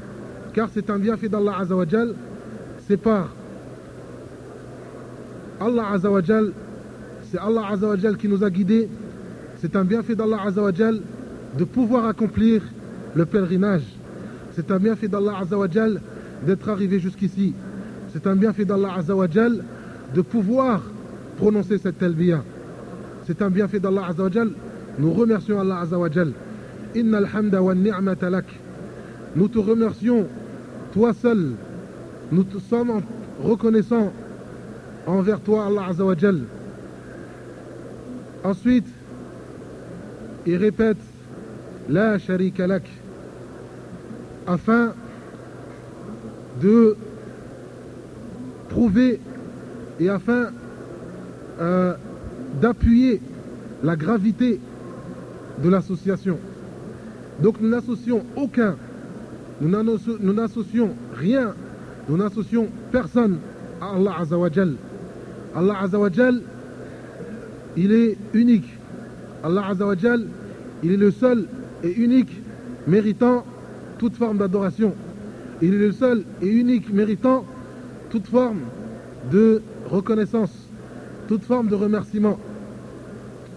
car 0.54 0.70
c'est 0.74 0.90
un 0.90 0.98
bienfait 0.98 1.30
d'Allah 1.30 1.60
Azawajal, 1.60 2.14
c'est 2.88 2.98
par 2.98 3.30
Allah 5.60 5.92
Azawajal, 5.94 6.52
c'est 7.30 7.38
Allah 7.38 7.64
Azawajal 7.72 8.18
qui 8.18 8.28
nous 8.28 8.44
a 8.44 8.50
guidés, 8.50 8.90
c'est 9.60 9.76
un 9.76 9.84
bienfait 9.84 10.16
d'Allah 10.16 10.40
Azawajal 10.46 11.02
de 11.58 11.64
pouvoir 11.64 12.06
accomplir 12.06 12.64
le 13.16 13.26
pèlerinage. 13.26 13.84
C'est 14.56 14.72
un 14.72 14.80
bienfait 14.80 15.08
d'Allah 15.08 15.40
Azawajal 15.42 16.02
d'être 16.46 16.68
arrivé 16.70 17.00
jusqu'ici. 17.00 17.54
C'est 18.14 18.28
un 18.28 18.36
bienfait 18.36 18.66
d'Allah 18.66 18.96
Azawajal 18.98 19.64
de 20.14 20.22
pouvoir 20.22 20.82
prononcer 21.38 21.78
cette 21.78 21.98
talbiya. 21.98 22.44
C'est 23.26 23.42
un 23.42 23.50
bienfait 23.50 23.80
d'Allah 23.80 24.08
Azawajal. 24.10 24.52
Nous 25.00 25.14
remercions 25.14 25.60
Allah 25.60 25.80
Azawajal. 25.80 26.34
Inna 26.96 27.20
alhamda 27.20 27.62
wa 27.62 27.74
ni'mata. 27.74 28.30
Nous 29.36 29.48
te 29.48 29.60
remercions, 29.60 30.28
toi 30.94 31.14
seul. 31.14 31.52
Nous 32.32 32.44
te 32.44 32.60
sommes 32.60 33.02
reconnaissants 33.42 34.12
envers 35.08 35.40
toi, 35.40 35.68
Allah 35.68 35.88
Azawajal. 35.90 36.42
Ensuite, 38.44 38.88
il 40.46 40.56
répète 40.58 40.98
La 41.90 42.18
sharika 42.20 42.68
lak 42.68 42.84
afin 44.48 44.94
de 46.62 46.96
prouver 48.72 49.20
et 50.00 50.10
afin 50.10 50.48
euh, 51.60 51.94
d'appuyer 52.62 53.22
la 53.84 53.96
gravité 53.96 54.60
de 55.62 55.70
l'association. 55.70 56.40
Donc 57.42 57.56
nous 57.60 57.70
n'associons 57.70 58.24
aucun, 58.36 58.76
nous 59.60 60.34
n'associons 60.34 60.92
rien, 61.16 61.54
nous 62.08 62.18
n'associons 62.18 62.70
personne 62.92 63.40
à 63.82 63.96
Allah 63.96 64.16
Azawajal. 64.20 64.76
Allah 65.56 65.76
Azawajal, 65.82 66.42
il 67.76 67.92
est 67.92 68.18
unique. 68.34 68.70
Allah 69.44 69.68
Azawajal, 69.70 70.26
il 70.84 70.94
est 70.94 70.98
le 70.98 71.12
seul 71.12 71.46
et 71.84 71.92
unique 71.92 72.42
méritant 72.88 73.44
toute 73.98 74.16
forme 74.16 74.38
d'adoration. 74.38 74.94
Il 75.62 75.74
est 75.74 75.78
le 75.78 75.92
seul 75.92 76.24
et 76.42 76.48
unique 76.48 76.92
méritant 76.92 77.46
toute 78.12 78.28
forme 78.28 78.60
de 79.32 79.62
reconnaissance, 79.90 80.52
toute 81.28 81.44
forme 81.44 81.70
de 81.70 81.76
remerciement. 81.76 82.38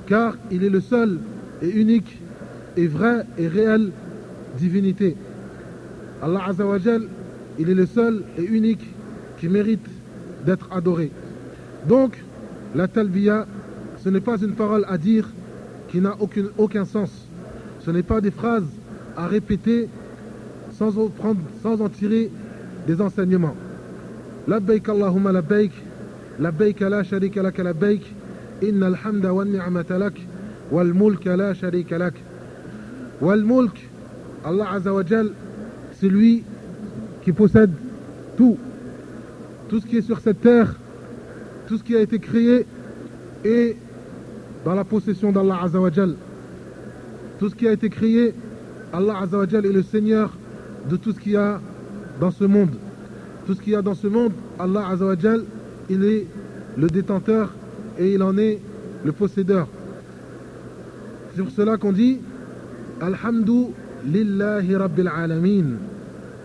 Car 0.07 0.37
il 0.51 0.65
est 0.65 0.71
le 0.71 0.81
seul 0.81 1.19
et 1.61 1.69
unique 1.69 2.19
et 2.77 2.87
vrai 2.87 3.27
et 3.37 3.49
réel 3.49 3.91
divinité. 4.59 5.17
Allah 6.23 6.45
Azawajal, 6.49 7.09
il 7.59 7.69
est 7.69 7.75
le 7.75 7.87
seul 7.87 8.23
et 8.39 8.45
unique 8.45 8.89
qui 9.39 9.49
mérite 9.49 9.87
d'être 10.47 10.69
adoré. 10.73 11.11
Donc, 11.89 12.23
la 12.75 12.87
talbiya, 12.87 13.47
ce 14.03 14.09
n'est 14.09 14.21
pas 14.21 14.37
une 14.39 14.55
parole 14.55 14.85
à 14.89 14.99
dire 14.99 15.29
qui 15.89 16.01
n'a 16.01 16.17
aucun, 16.59 16.85
sens. 16.85 17.11
Ce 17.81 17.91
n'est 17.91 18.03
pas 18.03 18.21
des 18.21 18.31
phrases 18.31 18.67
à 19.17 19.27
répéter 19.27 19.89
sans 20.73 20.99
en 20.99 21.89
tirer 21.89 22.31
des 22.87 23.01
enseignements. 23.01 23.55
La 24.47 24.61
sharika 27.03 27.43
lak 27.43 27.59
labbaik, 27.59 28.03
inna 28.61 28.87
alhamda 28.87 29.33
wa 29.33 29.45
ni'mata 29.45 29.99
lak, 29.99 30.15
wal 30.71 30.93
mulk 30.93 31.25
la 31.25 31.55
sharika 31.55 31.99
lak. 31.99 32.15
Wal 33.21 33.43
mulk, 33.43 33.79
Allah 34.45 34.73
Azawajal, 34.73 35.31
c'est 35.93 36.09
lui 36.09 36.45
qui 37.23 37.33
possède 37.33 37.71
tout. 38.37 38.59
Tout 39.71 39.81
ce 39.81 39.87
qui 39.87 39.97
est 39.97 40.03
sur 40.03 40.21
cette 40.21 40.43
terre, 40.43 40.75
tout 41.67 41.79
ce 41.79 41.83
qui 41.83 41.97
a 41.97 42.01
été 42.01 42.19
créé 42.19 42.67
est 43.45 43.77
dans 44.67 44.75
la 44.75 44.85
possession 44.85 45.33
d'Allah 45.33 45.61
Azawajal. 45.63 46.17
Tout 47.39 47.49
ce 47.49 47.55
qui 47.55 47.67
a 47.67 47.73
été 47.73 47.89
créé, 47.89 48.35
Allah 48.93 49.21
Azawajal 49.23 49.65
est 49.65 49.73
le 49.73 49.83
Seigneur 49.83 50.37
de 50.91 50.97
tout 50.97 51.13
ce 51.13 51.21
qu'il 51.21 51.33
y 51.33 51.37
a 51.37 51.61
dans 52.21 52.31
ce 52.31 52.45
monde. 52.45 52.75
Tout 53.47 53.55
ce 53.55 53.61
qu'il 53.61 53.73
y 53.75 53.77
a 53.77 53.83
dans 53.83 53.95
ce 53.95 54.07
monde, 54.07 54.33
Allah 54.59 54.89
Azawajal, 54.89 55.45
il 55.91 56.05
est 56.05 56.27
le 56.77 56.87
détenteur 56.87 57.53
et 57.99 58.15
il 58.15 58.23
en 58.23 58.37
est 58.39 58.59
le 59.05 59.13
possédeur. 59.13 59.69
C'est 61.35 61.43
pour 61.43 61.51
cela 61.51 61.77
qu'on 61.77 61.93
dit 61.93 62.21
Alhamdu 63.01 63.67
lillahi 64.07 64.77
rabbil 64.77 65.09
alamin. 65.15 65.65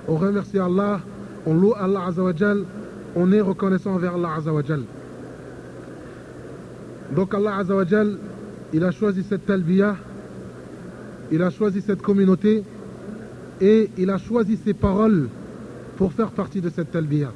On 0.07 0.15
remercie 0.15 0.59
Allah, 0.59 0.99
on 1.45 1.53
loue 1.53 1.73
Allah 1.79 2.07
Azawajal, 2.07 2.63
on 3.15 3.31
est 3.31 3.41
reconnaissant 3.41 3.93
envers 3.93 4.15
Allah 4.15 4.29
Azawajal. 4.37 4.81
Donc 7.15 7.33
Allah 7.33 7.57
Azawajal, 7.57 8.17
il 8.73 8.83
a 8.83 8.91
choisi 8.91 9.23
cette 9.23 9.45
talbiya, 9.45 9.95
il 11.31 11.41
a 11.41 11.49
choisi 11.49 11.81
cette 11.81 12.01
communauté 12.01 12.63
et 13.61 13.89
il 13.97 14.09
a 14.09 14.17
choisi 14.17 14.57
ses 14.57 14.73
paroles 14.73 15.29
pour 15.99 16.13
faire 16.13 16.31
partie 16.31 16.61
de 16.61 16.69
cette 16.69 16.91
talbiya. 16.91 17.33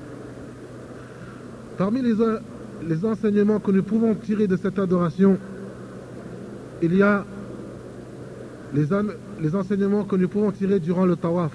Parmi 1.78 2.02
les, 2.02 2.14
les 2.88 3.04
enseignements 3.04 3.60
que 3.60 3.72
nous 3.72 3.84
pouvons 3.84 4.16
tirer 4.16 4.48
de 4.48 4.56
cette 4.56 4.80
adoration, 4.80 5.38
il 6.82 6.96
y 6.96 7.04
a 7.04 7.26
les, 8.74 8.86
les 9.42 9.54
enseignements 9.54 10.06
que 10.06 10.16
nous 10.16 10.30
pouvons 10.30 10.52
tirer 10.52 10.80
durant 10.80 11.06
le 11.06 11.18
tawaf. 11.18 11.52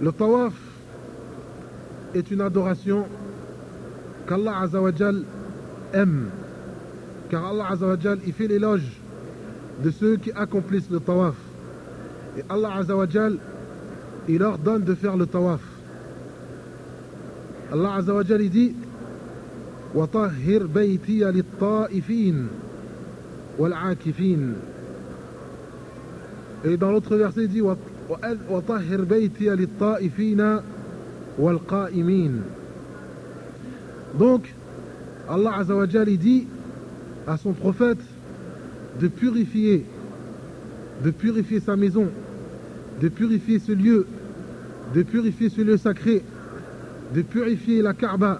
Le 0.00 0.10
tawaf 0.10 0.54
est 2.16 2.28
une 2.32 2.40
adoration 2.40 3.06
qu'Allah 4.26 4.62
Azawajal 4.62 5.22
aime. 5.94 6.26
Car 7.30 7.46
Allah 7.46 7.68
Azawajal, 7.70 8.18
il 8.26 8.32
fait 8.32 8.48
l'éloge 8.48 8.90
de 9.84 9.92
ceux 9.92 10.16
qui 10.16 10.32
accomplissent 10.32 10.90
le 10.90 10.98
tawaf. 10.98 11.36
Et 12.36 12.42
Allah 12.48 12.78
Azawajal, 12.78 13.38
il 14.27 14.39
leur 14.39 14.57
donne 14.57 14.83
de 14.83 14.93
faire 14.95 15.15
le 15.17 15.25
tawaf. 15.25 15.61
Allah 17.71 17.95
Azawajal, 17.95 18.41
il 18.41 18.49
dit 18.49 18.75
وطهر 19.95 20.65
بيتي 20.65 21.23
للطائفين 21.23 22.47
والعاكفين 23.59 24.53
Et 26.65 26.75
dans 26.75 26.91
l'autre 26.91 27.15
verset, 27.15 27.43
il 27.43 27.49
dit 27.49 27.61
وطهر 28.49 29.01
بيتي 29.01 29.49
للطائفين 29.49 30.59
والقائمين 31.39 32.41
Donc, 34.17 34.53
Allah 35.29 35.57
Azawajal, 35.57 36.09
il 36.09 36.17
dit 36.17 36.47
à 37.27 37.37
son 37.37 37.53
prophète 37.53 37.99
de 38.99 39.07
purifier, 39.07 39.85
de 41.03 41.11
purifier 41.11 41.59
sa 41.59 41.75
maison, 41.75 42.07
de 43.02 43.08
purifier 43.08 43.58
ce 43.58 43.72
lieu, 43.72 44.06
de 44.94 45.02
purifier 45.02 45.48
ce 45.48 45.60
lieu 45.60 45.76
sacré, 45.76 46.22
de 47.12 47.22
purifier 47.22 47.82
la 47.82 47.94
Kaaba, 47.94 48.38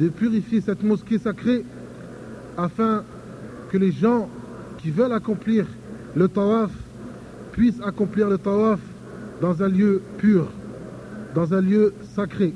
de 0.00 0.08
purifier 0.08 0.60
cette 0.60 0.82
mosquée 0.82 1.18
sacrée, 1.18 1.64
afin 2.56 3.04
que 3.70 3.78
les 3.78 3.92
gens 3.92 4.28
qui 4.78 4.90
veulent 4.90 5.12
accomplir 5.12 5.64
le 6.16 6.26
tawaf 6.26 6.72
puissent 7.52 7.80
accomplir 7.84 8.28
le 8.28 8.38
tawaf 8.38 8.80
dans 9.40 9.62
un 9.62 9.68
lieu 9.68 10.02
pur, 10.18 10.48
dans 11.36 11.54
un 11.54 11.60
lieu 11.60 11.94
sacré. 12.16 12.54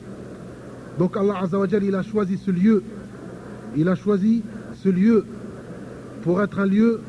Donc 0.98 1.16
Allah 1.16 1.38
Azawajal, 1.40 1.84
il 1.84 1.94
a 1.94 2.02
choisi 2.02 2.36
ce 2.36 2.50
lieu, 2.50 2.82
il 3.76 3.88
a 3.88 3.94
choisi 3.94 4.42
ce 4.82 4.88
lieu 4.88 5.24
pour 6.22 6.42
être 6.42 6.58
un 6.58 6.66
lieu 6.66 7.00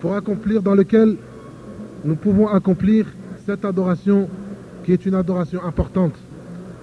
pour 0.00 0.16
accomplir 0.16 0.62
dans 0.62 0.74
lequel 0.74 1.16
nous 2.04 2.16
pouvons 2.16 2.48
accomplir 2.48 3.06
cette 3.50 3.64
adoration 3.64 4.28
qui 4.84 4.92
est 4.92 5.04
une 5.06 5.16
adoration 5.16 5.64
importante, 5.64 6.14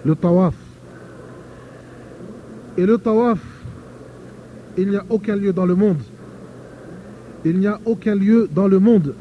le 0.03 0.15
tawaf. 0.15 0.53
Et 2.77 2.85
le 2.85 2.97
tawaf, 2.97 3.39
il 4.77 4.89
n'y 4.89 4.97
a 4.97 5.05
aucun 5.09 5.37
lieu 5.37 5.53
dans 5.53 5.65
le 5.65 5.75
monde, 5.75 6.01
il 7.45 7.57
n'y 7.57 7.67
a 7.67 7.79
aucun 7.85 8.15
lieu 8.15 8.49
dans 8.53 8.67
le 8.67 8.79
monde 8.79 9.15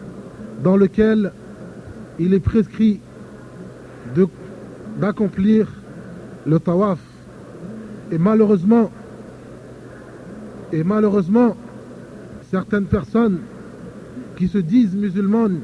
dans 0.65 0.77
lequel 0.77 1.31
il 2.19 2.35
est 2.35 2.41
prescrit 2.41 2.99
d'accomplir 4.99 5.69
le 6.47 6.59
tawaf. 6.59 6.99
Et 8.11 8.19
malheureusement, 8.19 8.91
et 10.73 10.83
malheureusement, 10.83 11.57
certaines 12.51 12.87
personnes 12.87 13.39
qui 14.37 14.49
se 14.49 14.59
disent 14.59 14.97
musulmanes 14.97 15.61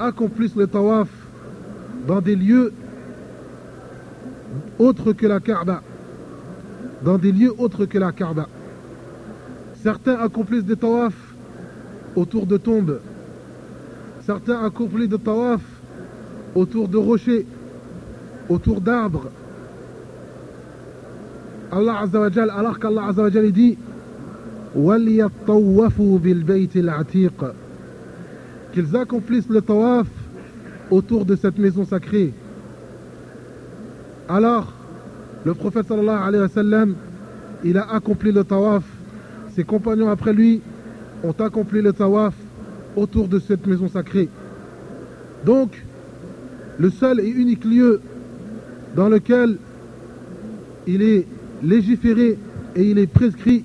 accomplissent 0.00 0.56
le 0.56 0.66
tawaf 0.66 1.08
dans 2.08 2.20
des 2.20 2.34
lieux 2.34 2.72
autres 4.78 5.12
que 5.12 5.26
la 5.26 5.40
Kaaba. 5.40 5.82
Dans 7.04 7.18
des 7.18 7.32
lieux 7.32 7.52
autres 7.58 7.84
que 7.86 7.98
la 7.98 8.12
Kaaba. 8.12 8.48
Certains 9.82 10.16
accomplissent 10.18 10.64
des 10.64 10.76
tawafs 10.76 11.34
autour 12.16 12.46
de 12.46 12.56
tombes. 12.56 13.00
Certains 14.26 14.64
accomplissent 14.64 15.08
des 15.08 15.18
tawaf 15.18 15.60
autour 16.54 16.88
de 16.88 16.96
rochers, 16.96 17.46
autour 18.48 18.80
d'arbres. 18.80 19.30
Allah 21.72 22.00
Azzawajal, 22.00 22.50
alors 22.50 22.78
qu'Allah 22.78 23.06
Azzawajal 23.08 23.52
dit 23.52 23.78
qu'ils 28.72 28.96
accomplissent 28.96 29.48
le 29.48 29.60
tawaf 29.60 30.06
autour 30.90 31.24
de 31.24 31.36
cette 31.36 31.58
maison 31.58 31.84
sacrée. 31.84 32.32
Alors, 34.28 34.72
le 35.44 35.54
prophète 35.54 35.88
sallallahu 35.88 36.22
alayhi 36.22 36.42
wa 36.42 36.48
sallam, 36.48 36.94
il 37.64 37.78
a 37.78 37.92
accompli 37.92 38.32
le 38.32 38.44
tawaf. 38.44 38.84
Ses 39.54 39.64
compagnons 39.64 40.08
après 40.08 40.32
lui 40.32 40.60
ont 41.24 41.34
accompli 41.38 41.82
le 41.82 41.92
tawaf 41.92 42.34
autour 42.96 43.28
de 43.28 43.38
cette 43.38 43.66
maison 43.66 43.88
sacrée. 43.88 44.28
Donc, 45.44 45.84
le 46.78 46.90
seul 46.90 47.20
et 47.20 47.28
unique 47.28 47.64
lieu 47.64 48.00
dans 48.96 49.08
lequel 49.08 49.56
il 50.86 51.02
est 51.02 51.26
légiféré 51.62 52.38
et 52.76 52.82
il 52.82 52.98
est 52.98 53.06
prescrit 53.06 53.64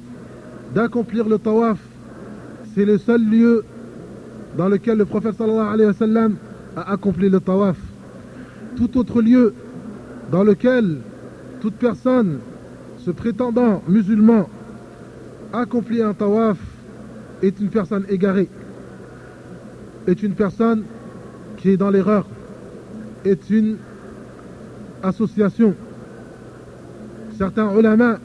d'accomplir 0.74 1.28
le 1.30 1.38
tawaf, 1.38 1.78
c'est 2.74 2.86
le 2.86 2.98
seul 2.98 3.24
lieu 3.24 3.64
dans 4.58 4.68
lequel 4.70 4.98
le 4.98 5.06
prophète 5.06 5.36
sallallahu 5.38 5.74
alayhi 5.74 5.88
wa 5.88 5.94
sallam 5.94 6.36
a 6.76 6.92
accompli 6.92 7.30
le 7.30 7.40
tawaf. 7.40 7.78
Tout 8.76 8.98
autre 8.98 9.22
lieu 9.22 9.54
dans 10.32 10.44
lequel 10.44 10.98
toute 11.62 11.76
personne 11.76 12.40
se 13.00 13.12
prétendant 13.12 13.82
musulman 13.88 14.50
accomplit 15.54 16.02
un 16.02 16.14
tawaf 16.14 16.58
est 17.42 17.60
une 17.60 17.70
personne 17.70 18.06
égarée, 18.10 18.50
est 20.08 20.24
une 20.24 20.34
personne 20.34 20.84
qui 21.58 21.70
est 21.70 21.78
dans 21.78 21.90
l'erreur, 21.90 22.26
est 23.24 23.50
une 23.50 23.78
association. 25.04 25.76
Certains 27.38 27.78
ulama, 27.78 28.20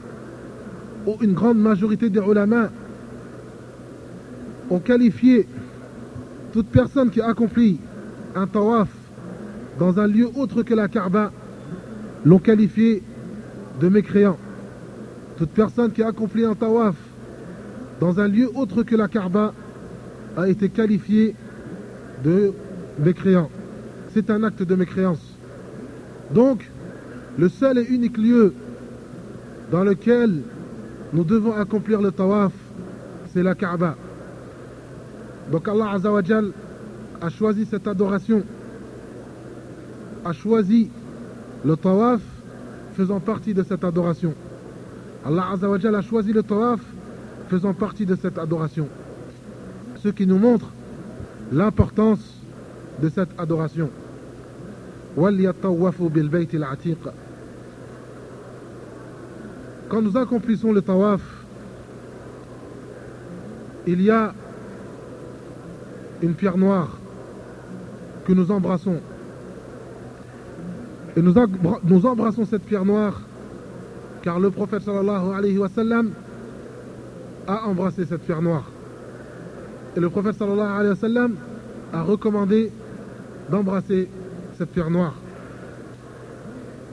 ou 1.05 1.15
une 1.21 1.33
grande 1.33 1.57
majorité 1.57 2.09
des 2.09 2.19
ulama, 2.19 2.69
ont 4.69 4.79
qualifié 4.79 5.47
toute 6.51 6.67
personne 6.67 7.09
qui 7.09 7.21
accomplit 7.21 7.79
un 8.35 8.47
tawaf 8.47 8.89
dans 9.79 9.99
un 9.99 10.07
lieu 10.07 10.29
autre 10.35 10.63
que 10.63 10.73
la 10.73 10.87
Kaaba, 10.87 11.31
l'ont 12.25 12.39
qualifié 12.39 13.01
de 13.79 13.89
mécréant. 13.89 14.37
Toute 15.37 15.49
personne 15.49 15.91
qui 15.91 16.03
accomplit 16.03 16.45
un 16.45 16.55
tawaf 16.55 16.95
dans 17.99 18.19
un 18.19 18.27
lieu 18.27 18.49
autre 18.53 18.83
que 18.83 18.95
la 18.95 19.07
Kaaba 19.07 19.53
a 20.37 20.47
été 20.47 20.69
qualifiée 20.69 21.35
de 22.23 22.53
mécréant. 22.99 23.49
C'est 24.13 24.29
un 24.29 24.43
acte 24.43 24.63
de 24.63 24.75
mécréance. 24.75 25.35
Donc, 26.33 26.69
le 27.37 27.49
seul 27.49 27.77
et 27.77 27.83
unique 27.83 28.17
lieu 28.17 28.53
dans 29.71 29.83
lequel 29.83 30.41
nous 31.13 31.23
devons 31.23 31.53
accomplir 31.53 32.01
le 32.01 32.11
tawaf, 32.11 32.51
c'est 33.33 33.43
la 33.43 33.55
Kaaba. 33.55 33.95
Donc 35.49 35.67
Allah 35.67 35.91
Azawajal 35.91 36.51
a 37.21 37.29
choisi 37.29 37.65
cette 37.65 37.87
adoration, 37.87 38.43
a 40.25 40.33
choisi 40.33 40.89
le 41.65 41.75
tawaf 41.75 42.21
faisant 42.95 43.19
partie 43.19 43.53
de 43.53 43.63
cette 43.63 43.83
adoration. 43.83 44.33
Allah 45.25 45.47
Azawajal 45.53 45.95
a 45.95 46.01
choisi 46.01 46.33
le 46.33 46.43
tawaf 46.43 46.79
faisant 47.49 47.73
partie 47.73 48.05
de 48.05 48.15
cette 48.15 48.37
adoration. 48.37 48.87
Ce 50.03 50.09
qui 50.09 50.25
nous 50.27 50.37
montre 50.37 50.67
l'importance 51.51 52.19
de 53.01 53.09
cette 53.09 53.29
adoration. 53.37 53.89
Quand 59.89 60.01
nous 60.01 60.17
accomplissons 60.17 60.71
le 60.71 60.81
tawaf, 60.81 61.21
il 63.85 64.01
y 64.01 64.09
a 64.09 64.33
une 66.21 66.33
pierre 66.33 66.57
noire 66.57 66.97
que 68.25 68.33
nous 68.33 68.51
embrassons. 68.51 68.97
Et 71.17 71.21
nous, 71.21 72.05
embrassons 72.05 72.45
cette 72.45 72.63
pierre 72.63 72.85
noire 72.85 73.21
car 74.21 74.39
le 74.39 74.51
prophète 74.51 74.83
sallallahu 74.83 75.33
alayhi 75.35 75.57
wa 75.57 75.67
sallam 75.67 76.11
a 77.47 77.65
embrassé 77.65 78.05
cette 78.05 78.21
pierre 78.21 78.41
noire. 78.41 78.69
Et 79.97 79.99
le 79.99 80.09
prophète 80.09 80.35
sallallahu 80.37 80.71
alayhi 80.79 80.89
wa 80.89 80.95
sallam 80.95 81.35
a 81.91 82.01
recommandé 82.03 82.71
d'embrasser 83.49 84.07
cette 84.57 84.69
pierre 84.69 84.91
noire. 84.91 85.15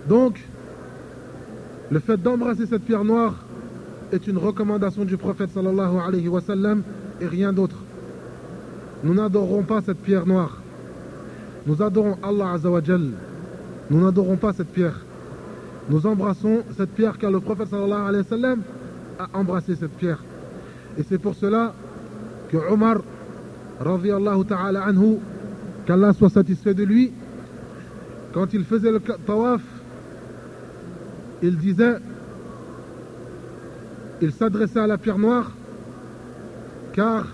Donc, 0.09 0.41
le 1.91 2.01
fait 2.01 2.17
d'embrasser 2.17 2.67
cette 2.67 2.83
pierre 2.83 3.05
noire 3.05 3.35
est 4.11 4.27
une 4.27 4.39
recommandation 4.39 5.05
du 5.05 5.17
prophète 5.17 5.51
sallallahu 5.51 5.99
alayhi 5.99 6.29
wa 6.29 6.41
sallam 6.41 6.83
et 7.21 7.27
rien 7.27 7.53
d'autre. 7.53 7.77
Nous 9.05 9.15
n'adorons 9.15 9.63
pas 9.63 9.81
cette 9.81 9.99
pierre 9.99 10.27
noire. 10.27 10.59
Nous 11.67 11.83
adorons 11.83 12.17
Allah 12.23 12.53
azawajal. 12.53 13.11
Nous 13.91 14.01
n'adorons 14.01 14.37
pas 14.37 14.53
cette 14.53 14.69
pierre. 14.69 15.01
Nous 15.89 16.07
embrassons 16.07 16.63
cette 16.77 16.91
pierre 16.91 17.17
car 17.17 17.31
le 17.31 17.41
prophète 17.41 17.69
sallallahu 17.69 18.09
alayhi 18.09 18.25
wa 18.25 18.29
sallam 18.29 18.63
a 19.19 19.39
embrassé 19.39 19.75
cette 19.77 19.93
pierre. 19.93 20.23
Et 20.99 21.03
c'est 21.03 21.19
pour 21.19 21.35
cela 21.35 21.73
que 22.51 22.57
Omar, 22.57 22.99
radiallahu 23.81 24.45
ta'ala 24.45 24.85
anhu, 24.85 25.19
qu'Allah 25.87 26.13
soit 26.13 26.31
satisfait 26.31 26.75
de 26.75 26.85
lui, 26.85 27.13
quand 28.35 28.53
il 28.53 28.65
faisait 28.65 28.91
le 28.91 29.01
tawaf, 29.01 29.63
il 31.43 31.57
disait, 31.57 31.97
il 34.21 34.33
s'adressait 34.33 34.81
à 34.81 34.87
la 34.87 34.99
pierre 34.99 35.19
noire, 35.19 35.53
car 36.93 37.27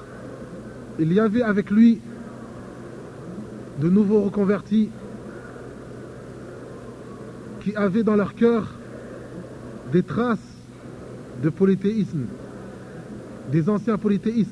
il 0.98 1.12
y 1.12 1.20
avait 1.20 1.42
avec 1.42 1.70
lui 1.70 2.00
de 3.80 3.88
nouveaux 3.88 4.22
reconvertis 4.22 4.90
qui 7.60 7.74
avaient 7.74 8.02
dans 8.02 8.16
leur 8.16 8.34
cœur 8.34 8.68
des 9.92 10.02
traces 10.02 10.38
de 11.42 11.48
polythéisme, 11.48 12.26
des 13.50 13.68
anciens 13.68 13.98
polythéistes 13.98 14.50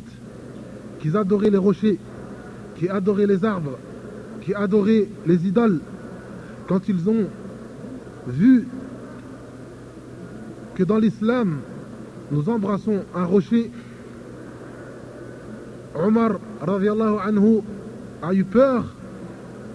qui 1.01 1.17
adoraient 1.17 1.51
les 1.51 1.59
rochers, 1.59 1.99
qui 2.77 2.89
adoraient 2.89 3.27
les 3.27 3.45
arbres, 3.45 3.79
qui 4.41 4.55
adoraient 4.55 5.09
les 5.27 5.47
idoles, 5.47 5.81
quand 6.69 6.89
ils 6.89 7.09
ont 7.09 7.27
vu 8.27 8.67
que 10.75 10.83
dans 10.83 10.99
l'islam, 10.99 11.59
nous 12.31 12.49
embrassons 12.49 13.05
un 13.15 13.25
rocher, 13.25 13.71
Omar 15.95 16.39
anhu 16.67 17.61
a 18.23 18.33
eu 18.35 18.45
peur 18.45 18.85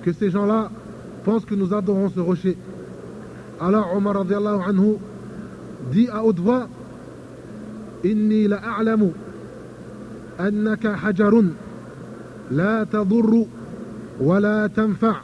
que 0.03 0.11
ces 0.13 0.29
gens-là 0.29 0.69
pensent 1.23 1.45
que 1.45 1.55
nous 1.55 1.73
adorons 1.73 2.09
ce 2.09 2.19
rocher. 2.19 2.57
Alors 3.59 3.93
Omar 3.95 4.17
anhu 4.17 4.95
dit 5.91 6.07
à 6.09 6.23
haute 6.23 6.39
voix 6.39 6.67
إني 8.05 8.47
لأعلم 8.47 9.11
أنك 10.39 10.87
حجر 10.87 11.43
لا 12.51 12.83
تضر 12.83 13.45
ولا 14.21 14.67
تنفع 14.67 15.15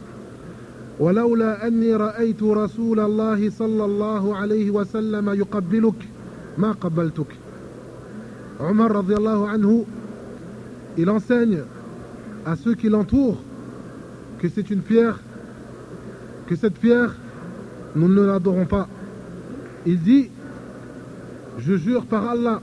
ولولا 0.99 1.67
أني 1.67 1.95
رأيت 1.95 2.43
رسول 2.43 2.99
الله 2.99 3.49
صلى 3.49 3.85
الله 3.85 4.35
عليه 4.35 4.71
وسلم 4.71 5.29
يقبلك 5.29 6.09
ما 6.57 6.71
قبلتك 6.71 7.27
Omar 8.63 8.93
radiallahu 8.93 9.49
anhu 9.49 9.83
il 10.97 11.09
enseigne 11.09 11.61
à 12.45 12.55
ceux 12.55 12.75
qui 12.75 12.89
l'entourent 12.89 13.41
que 14.39 14.49
c'est 14.49 14.69
une 14.69 14.81
pierre 14.81 15.19
que 16.47 16.55
cette 16.55 16.75
pierre 16.75 17.15
nous 17.95 18.07
ne 18.07 18.21
l'adorons 18.21 18.65
pas 18.65 18.87
il 19.85 19.99
dit 19.99 20.29
je 21.59 21.75
jure 21.75 22.05
par 22.05 22.29
Allah 22.29 22.61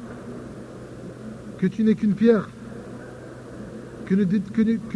que 1.61 1.67
tu 1.67 1.85
n'es 1.85 1.95
qu'une 1.95 2.15
pierre, 2.15 2.49
que, 4.07 4.15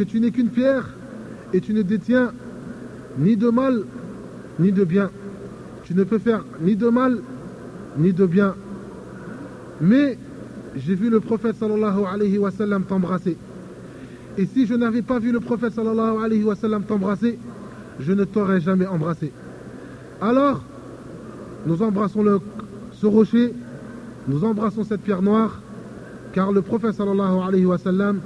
tu 0.03 0.21
n'es 0.21 0.31
qu'une 0.31 0.49
pierre 0.49 0.89
et 1.53 1.61
tu 1.61 1.75
ne 1.75 1.83
détiens 1.83 2.33
ni 3.19 3.37
de 3.37 3.51
mal 3.51 3.85
ni 4.59 4.73
de 4.73 4.85
bien. 4.85 5.11
Tu 5.85 5.95
ne 5.95 6.05
peux 6.05 6.19
faire 6.19 6.43
ni 6.63 6.75
de 6.75 6.89
mal 6.89 7.21
ni 7.99 8.15
de 8.15 8.25
bien. 8.25 8.55
Mais 9.81 10.17
j'ai 10.77 10.95
vu 10.95 11.11
le 11.11 11.21
prophète 11.21 11.57
sallallahu 11.57 12.05
alayhi 12.13 12.39
wa 12.39 12.51
sallam 12.51 12.85
t'embrasser. 12.85 13.37
Et 14.37 14.47
si 14.47 14.67
je 14.67 14.75
n'avais 14.75 15.03
pas 15.03 15.19
vu 15.19 15.31
le 15.33 15.41
prophète 15.41 15.73
sallallahu 15.73 16.25
alayhi 16.25 16.43
wa 16.43 16.57
sallam 16.57 16.83
t'embrasser, 16.85 17.39
je 18.01 18.13
ne 18.13 18.25
t'aurais 18.25 18.61
jamais 18.61 18.87
embrassé. 18.87 19.33
Alors, 20.21 20.63
nous 21.67 21.83
embrassons 21.83 22.41
ce 22.93 23.07
rocher 23.07 23.55
nous 24.27 24.43
embrassons 24.45 24.85
cette 24.85 25.03
pierre 25.03 25.21
noire 25.23 25.61
car 26.33 26.51
le 26.51 26.63
prophète 26.63 26.95
sallallahu 26.95 27.43
alayhi 27.47 27.67
wa 27.67 27.79
sallam 27.79 28.21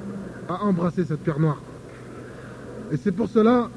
a 0.48 0.62
embrassé 0.64 1.04
cette 1.04 1.20
pierre 1.20 1.40
noire. 1.40 1.60
Et 2.92 2.96
c'est 2.96 3.12
pour 3.12 3.28
cela 3.28 3.68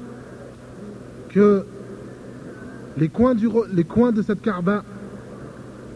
que 1.30 1.64
les 2.96 3.08
coins, 3.08 3.34
du, 3.34 3.48
les 3.72 3.84
coins 3.84 4.12
de 4.12 4.22
cette 4.22 4.40
Kaaba, 4.40 4.84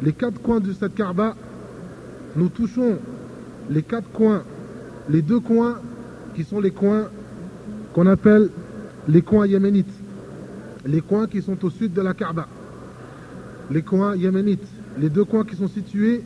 les 0.03 0.13
quatre 0.13 0.41
coins 0.43 0.61
de 0.61 0.73
cette 0.73 0.95
Kaaba, 0.95 1.35
nous 2.37 2.49
touchons 2.49 2.99
les 3.71 3.83
quatre 3.83 4.11
coins, 4.11 4.43
les 5.09 5.23
deux 5.23 5.41
coins 5.41 5.81
qui 6.35 6.45
sont 6.45 6.61
les 6.61 6.71
coins 6.71 7.09
qu'on 7.95 8.07
appelle 8.07 8.51
les 9.09 9.23
coins 9.23 9.47
yéménites, 9.47 9.87
les 10.85 11.01
coins 11.01 11.27
qui 11.27 11.43
sont 11.43 11.65
au 11.65 11.71
sud 11.71 11.93
de 11.93 12.03
la 12.03 12.15
Kaaba, 12.15 12.47
les 13.71 13.83
coins 13.83 14.15
yéménites 14.17 14.67
les 14.99 15.11
deux 15.11 15.25
coins 15.25 15.45
qui 15.45 15.57
sont 15.57 15.69
situés 15.69 16.23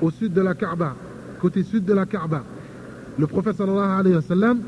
au 0.00 0.10
sud 0.10 0.32
de 0.32 0.40
la 0.40 0.54
Kaaba, 0.54 0.94
côté 1.40 1.62
sud 1.62 1.84
de 1.84 1.92
la 1.94 2.06
Kaaba. 2.06 2.42
Le 3.18 3.26
prophète 3.26 3.56
sallallahu 3.56 4.00
alayhi 4.00 4.16
wa 4.16 4.22
sallam 4.22 4.60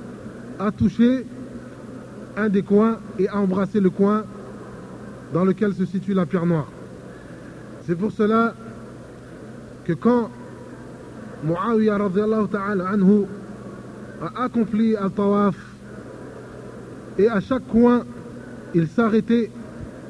a 0.58 0.70
touché 0.70 1.26
un 2.36 2.48
des 2.48 2.62
coins 2.62 2.98
et 3.18 3.28
a 3.28 3.36
embrassé 3.38 3.80
le 3.80 3.90
coin 3.90 4.24
dans 5.32 5.44
lequel 5.44 5.74
se 5.74 5.84
situe 5.84 6.14
la 6.14 6.26
pierre 6.26 6.46
noire. 6.46 6.68
C'est 7.86 7.96
pour 7.96 8.12
cela 8.12 8.54
que 9.84 9.92
quand 9.92 10.30
Muawiyah 11.44 11.98
ta'ala 12.50 12.88
anhu 12.88 13.26
a 14.22 14.44
accompli 14.44 14.96
un 14.96 15.10
tawaf. 15.10 15.56
Et 17.18 17.28
à 17.28 17.40
chaque 17.40 17.66
coin 17.68 18.04
il 18.74 18.88
s'arrêtait 18.88 19.50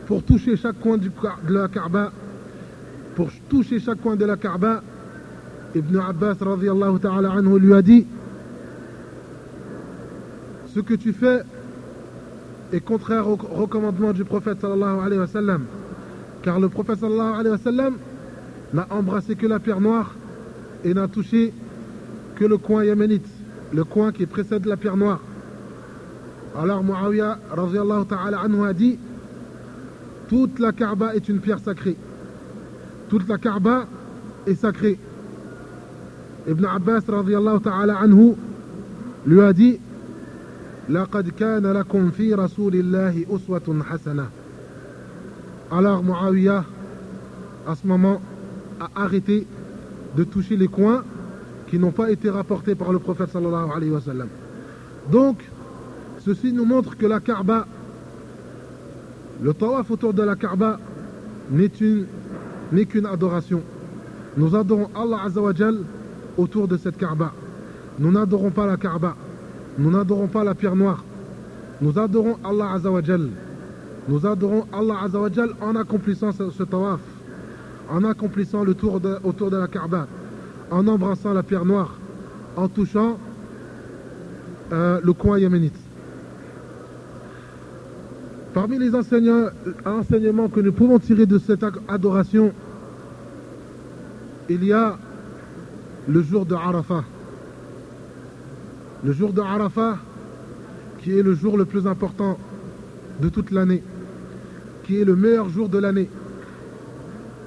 pour 0.06 0.22
toucher 0.22 0.56
chaque 0.56 0.78
coin 0.80 0.96
de 0.96 1.10
la 1.48 1.68
Kaaba. 1.68 2.12
Pour 3.16 3.30
toucher 3.48 3.80
chaque 3.80 4.00
coin 4.00 4.16
de 4.16 4.24
la 4.24 4.36
Kaaba, 4.36 4.82
Ibn 5.74 5.98
Abbas 5.98 6.36
ta'ala 6.36 7.32
anhu 7.32 7.58
lui 7.58 7.74
a 7.74 7.82
dit 7.82 8.06
Ce 10.72 10.80
que 10.80 10.94
tu 10.94 11.12
fais 11.12 11.42
est 12.72 12.80
contraire 12.80 13.28
au 13.28 13.36
recommandement 13.36 14.12
du 14.12 14.24
prophète 14.24 14.60
sallallahu 14.60 15.00
alayhi 15.04 15.20
wa 15.20 15.26
sallam. 15.26 15.64
Car 16.42 16.60
le 16.60 16.68
prophète 16.68 17.00
sallallahu 17.00 17.34
alayhi 17.40 17.56
wa 17.56 17.58
sallam 17.58 17.94
n'a 18.72 18.86
embrassé 18.90 19.34
que 19.34 19.46
la 19.46 19.58
pierre 19.58 19.80
noire 19.80 20.14
et 20.83 20.93
n'a 20.93 21.07
touché 21.07 21.53
que 22.35 22.45
le 22.45 22.57
coin 22.57 22.83
yéménite, 22.83 23.27
le 23.73 23.83
coin 23.83 24.11
qui 24.11 24.25
précède 24.25 24.65
la 24.65 24.77
pierre 24.77 24.97
noire. 24.97 25.19
Alors 26.57 26.83
Muawiyah 26.83 27.39
ta'ala 28.09 28.39
anhu 28.39 28.65
a 28.65 28.73
dit 28.73 28.97
Toute 30.27 30.59
la 30.59 30.71
Kaaba 30.71 31.15
est 31.15 31.27
une 31.29 31.39
pierre 31.39 31.59
sacrée. 31.59 31.95
Toute 33.09 33.27
la 33.27 33.37
Kaaba 33.37 33.85
est 34.47 34.55
sacrée. 34.55 34.97
Ibn 36.47 36.65
Abbas 36.65 37.01
radiallahu 37.07 37.61
ta'ala 37.61 37.97
anhu 37.97 38.33
lui 39.25 39.41
a 39.41 39.53
dit 39.53 39.79
لقد 40.89 41.29
كان 41.29 41.67
لكم 41.67 42.11
في 42.11 42.33
رسول 42.33 42.75
الله 42.75 43.25
أسوة 43.29 43.83
حسنة 43.83 44.29
Alors 45.71 46.01
Muawiyah, 46.03 46.65
à 47.67 47.75
ce 47.75 47.85
moment, 47.85 48.19
a 48.79 49.03
arrêté 49.03 49.45
de 50.16 50.24
toucher 50.24 50.56
les 50.56 50.68
coins 50.68 51.04
qui 51.68 51.78
n'ont 51.78 51.90
pas 51.92 52.10
été 52.10 52.30
rapportés 52.30 52.74
par 52.74 52.92
le 52.92 52.98
prophète 52.98 53.30
sallallahu 53.30 53.70
alayhi 53.74 53.90
wa 53.92 54.00
sallam. 54.00 54.28
Donc, 55.10 55.38
ceci 56.20 56.52
nous 56.52 56.64
montre 56.64 56.96
que 56.96 57.06
la 57.06 57.20
Kaaba, 57.20 57.66
le 59.42 59.52
tawaf 59.52 59.90
autour 59.90 60.14
de 60.14 60.22
la 60.22 60.36
Kaaba 60.36 60.78
n'est 61.50 61.66
une 61.80 62.06
n'est 62.72 62.86
qu'une 62.86 63.06
adoration. 63.06 63.62
Nous 64.36 64.54
adorons 64.56 64.88
Allah 64.94 65.18
Azzawajal 65.26 65.76
autour 66.36 66.66
de 66.66 66.76
cette 66.76 66.96
Kaaba. 66.96 67.32
Nous 67.98 68.10
n'adorons 68.10 68.50
pas 68.50 68.66
la 68.66 68.76
Kaaba. 68.76 69.14
Nous 69.78 69.90
n'adorons 69.90 70.26
pas 70.26 70.44
la 70.44 70.54
pierre 70.54 70.76
noire. 70.76 71.04
Nous 71.80 71.98
adorons 71.98 72.36
Allah 72.44 72.72
Azzawajal. 72.72 73.28
Nous 74.08 74.26
adorons 74.26 74.66
Allah 74.72 74.96
Azzawajal 75.04 75.50
en 75.60 75.76
accomplissant 75.76 76.32
ce, 76.32 76.62
tawaf, 76.64 77.00
en 77.90 78.04
accomplissant 78.04 78.64
le 78.64 78.74
tour 78.74 79.00
autour 79.24 79.50
de 79.50 79.56
la 79.56 79.68
Kaaba, 79.68 80.06
en 80.70 80.86
embrassant 80.86 81.32
la 81.32 81.42
pierre 81.42 81.64
noire, 81.64 81.94
en 82.56 82.68
touchant 82.68 83.18
euh, 84.72 85.00
le 85.02 85.12
coin 85.12 85.38
yéménite. 85.38 85.76
Parmi 88.54 88.78
les 88.78 88.94
enseignements 88.94 90.48
que 90.48 90.60
nous 90.60 90.72
pouvons 90.72 90.98
tirer 90.98 91.26
de 91.26 91.38
cette 91.38 91.64
adoration, 91.88 92.52
il 94.48 94.64
y 94.64 94.72
a 94.72 94.96
le 96.08 96.22
jour 96.22 96.46
de 96.46 96.54
Arafat. 96.54 97.04
Le 99.02 99.12
jour 99.12 99.32
de 99.32 99.40
Arafat, 99.40 99.98
qui 101.02 101.18
est 101.18 101.22
le 101.22 101.34
jour 101.34 101.58
le 101.58 101.64
plus 101.64 101.86
important 101.86 102.38
de 103.20 103.28
toute 103.28 103.50
l'année, 103.50 103.82
qui 104.84 105.00
est 105.00 105.04
le 105.04 105.16
meilleur 105.16 105.48
jour 105.48 105.68
de 105.68 105.78
l'année. 105.78 106.08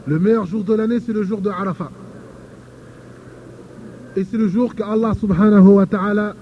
Le 0.08 0.20
meilleur 0.20 0.46
jour 0.46 0.64
de 0.64 0.74
l'année, 0.74 1.00
c'est 1.00 1.12
le 1.12 1.24
jour 1.24 1.42
de 1.42 1.50
Arafat. 1.50 1.92
Et 4.16 4.24
c'est 4.24 4.38
le 4.38 4.48
jour 4.48 4.74
qu'Allah 4.74 5.14
subhanahu 5.14 5.68
wa 5.68 5.86
ta'ala 5.86 6.34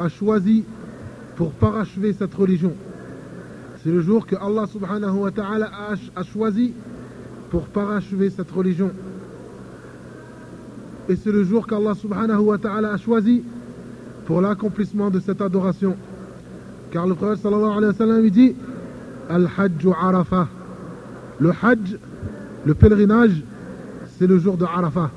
a 0.00 0.08
choisi 0.08 0.64
pour 1.36 1.52
parachever 1.52 2.12
cette 2.12 2.34
religion. 2.34 2.72
C'est 3.82 3.90
le 3.90 4.00
jour 4.02 4.26
que 4.26 4.34
Allah 4.36 4.66
subhanahu 4.66 5.18
wa 5.18 5.30
ta'ala 5.30 5.70
a 6.16 6.24
choisi 6.24 6.72
pour 7.50 7.62
parachever 7.66 8.28
cette 8.28 8.50
religion. 8.50 8.90
Et 11.08 11.16
c'est 11.16 11.32
le 11.32 11.44
jour 11.44 11.66
qu'Allah 11.66 11.94
subhanahu 11.94 12.40
wa 12.40 12.58
ta'ala 12.58 12.92
a 12.92 12.96
choisi 12.98 13.42
pour 14.26 14.40
l'accomplissement 14.40 15.10
de 15.10 15.20
cette 15.20 15.40
adoration. 15.40 15.96
Car 16.90 17.06
le 17.06 17.14
prophète 17.14 17.38
sallallahu 17.38 18.30
dit 18.30 18.54
Al-Hajj 19.28 19.86
Arafah. 20.00 20.48
Le 21.38 21.50
Hajj, 21.62 21.96
le 22.64 22.74
pèlerinage, 22.74 23.42
c'est 24.18 24.26
le 24.26 24.38
jour 24.38 24.56
de 24.56 24.64
Arafah. 24.64 25.10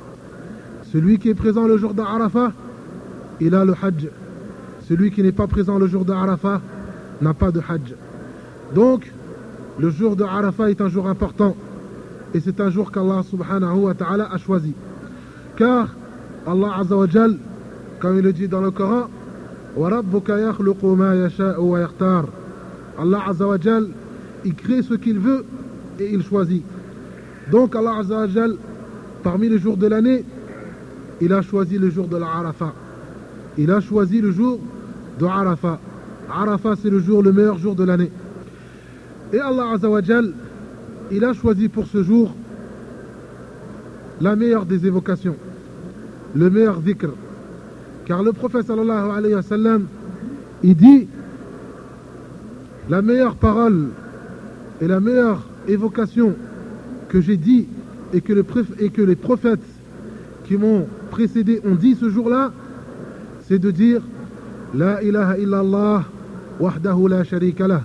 Celui 0.92 1.18
qui 1.20 1.30
est 1.30 1.36
présent 1.36 1.68
le 1.68 1.78
jour 1.78 1.94
de 1.94 2.02
Arafah, 2.02 2.52
il 3.42 3.54
a 3.56 3.66
le 3.66 3.74
Hajj. 3.74 4.10
Celui 4.88 5.12
qui 5.12 5.24
n'est 5.24 5.32
pas 5.32 5.48
présent 5.48 5.78
le 5.78 5.88
jour 5.88 6.06
de 6.06 6.14
Arafah 6.14 6.62
n'a 7.22 7.34
pas 7.34 7.52
de 7.52 7.60
Hajj. 7.60 7.96
Donc, 8.74 9.12
le 9.80 9.90
jour 9.90 10.16
de 10.16 10.24
Arafah 10.24 10.70
est 10.70 10.82
un 10.82 10.90
jour 10.90 11.08
important. 11.08 11.56
Et 12.34 12.40
c'est 12.40 12.60
un 12.62 12.70
jour 12.70 12.92
qu'Allah 12.92 13.24
subhanahu 13.24 13.80
wa 13.80 13.94
ta'ala 13.94 14.30
a 14.32 14.38
choisi. 14.38 14.74
Car 15.58 15.90
Allah 16.48 16.78
azza 16.80 16.96
comme 18.00 18.18
il 18.18 18.24
le 18.24 18.34
dit 18.34 18.48
dans 18.48 18.62
le 18.62 18.72
Coran, 18.72 19.08
Allah 23.00 23.22
azza 23.28 23.46
il 24.46 24.56
crée 24.56 24.82
ce 24.82 24.94
qu'il 24.96 25.20
veut 25.20 25.46
et 26.00 26.14
il 26.14 26.24
choisit. 26.24 26.64
Donc 27.52 27.76
Allah 27.76 27.98
azza 28.00 28.16
wa 28.16 28.28
jal, 28.28 28.56
parmi 29.24 29.50
les 29.50 29.60
jours 29.60 29.78
de 29.78 29.88
l'année, 29.88 30.24
il 31.22 31.34
a 31.34 31.42
choisi 31.42 31.78
le 31.78 31.90
jour 31.90 32.08
de 32.08 32.18
la. 32.18 32.28
Il 33.58 33.72
a 33.72 33.80
choisi 33.82 34.22
le 34.22 34.32
jour 34.32 34.60
de 35.20 35.26
Arafah. 35.26 35.80
Arafah, 36.30 36.76
c'est 36.82 36.90
le 36.90 37.00
jour, 37.00 37.22
le 37.22 37.32
meilleur 37.32 37.58
jour 37.58 37.76
de 37.76 37.84
l'année. 37.84 38.12
Et 39.32 39.40
Allah 39.40 39.72
Azzawajal, 39.74 40.34
il 41.12 41.24
a 41.24 41.34
choisi 41.34 41.70
pour 41.70 41.88
ce 41.88 42.04
jour 42.04 42.34
la 44.22 44.36
meilleure 44.36 44.66
des 44.66 44.86
évocations, 44.86 45.36
le 46.36 46.50
meilleur 46.50 46.80
dhikr. 46.80 47.10
Car 48.06 48.24
le 48.24 48.34
prophète 48.34 48.68
sallallahu 48.68 49.12
alayhi 49.18 49.36
wa 49.36 49.42
sallam, 49.42 49.86
il 50.62 50.76
dit 50.76 51.08
la 52.90 53.02
meilleure 53.02 53.36
parole 53.36 53.90
et 54.82 54.88
la 54.88 55.00
meilleure 55.00 55.42
évocation 55.68 56.36
que 57.13 57.21
j'ai 57.21 57.38
dit 57.38 57.67
et 58.12 58.21
que, 58.21 58.34
le 58.34 58.43
et 58.80 58.89
que 58.89 59.04
les 59.04 59.15
prophètes 59.15 59.62
qui 60.45 60.58
m'ont 60.58 60.88
précédé 61.12 61.62
ont 61.63 61.76
dit 61.76 61.93
ce 61.93 62.10
jour-là, 62.10 62.52
c'est 63.47 63.60
de 63.60 63.69
dire 63.69 64.02
La 64.73 65.04
ilaha 65.04 65.38
illallah 65.38 66.06
wahdahu 66.60 67.10
la 67.10 67.23
sharika 67.23 67.67
lah, 67.67 67.84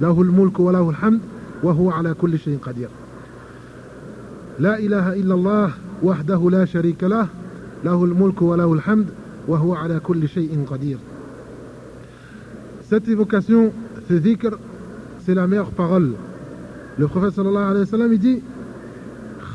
lahul 0.00 0.26
mulk 0.32 0.58
wa 0.58 0.72
lahul 0.72 0.96
hamd, 1.00 1.20
wa 1.62 1.72
huwa 1.72 1.98
ala 1.98 2.14
kulli 2.14 2.36
shayin 2.36 2.58
qadir. 2.58 2.88
La 4.58 4.80
ilaha 4.80 5.16
illallah 5.16 5.70
wahdahu 6.02 6.50
la 6.50 6.66
sharika 6.66 7.08
lah, 7.08 7.28
lahul 7.84 8.12
mulk 8.12 8.40
wa 8.40 8.56
lahul 8.56 8.80
hamd, 8.80 9.06
wa 9.46 9.56
huwa 9.56 9.84
ala 9.84 10.00
kulli 10.00 10.26
shayin 10.26 10.64
qadir. 10.68 10.98
Cette 12.90 13.08
évocation, 13.08 13.70
ce 14.08 14.14
dhikr, 14.14 14.58
c'est 15.24 15.34
la 15.34 15.46
meilleure 15.46 15.70
parole. 15.70 16.14
Le 16.98 17.06
prophète 17.06 17.34
sallallahu 17.34 17.70
alayhi 17.70 17.84
wa 17.84 17.86
sallam, 17.86 18.12
il 18.12 18.18
dit« 18.18 18.42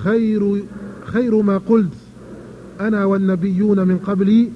خير, 0.03 0.63
خير 1.05 1.41
ما 1.41 1.57
قلت 1.57 1.93
أنا 2.79 3.05
والنبيون 3.05 3.87
من 3.87 3.97
قبلي 3.97 4.49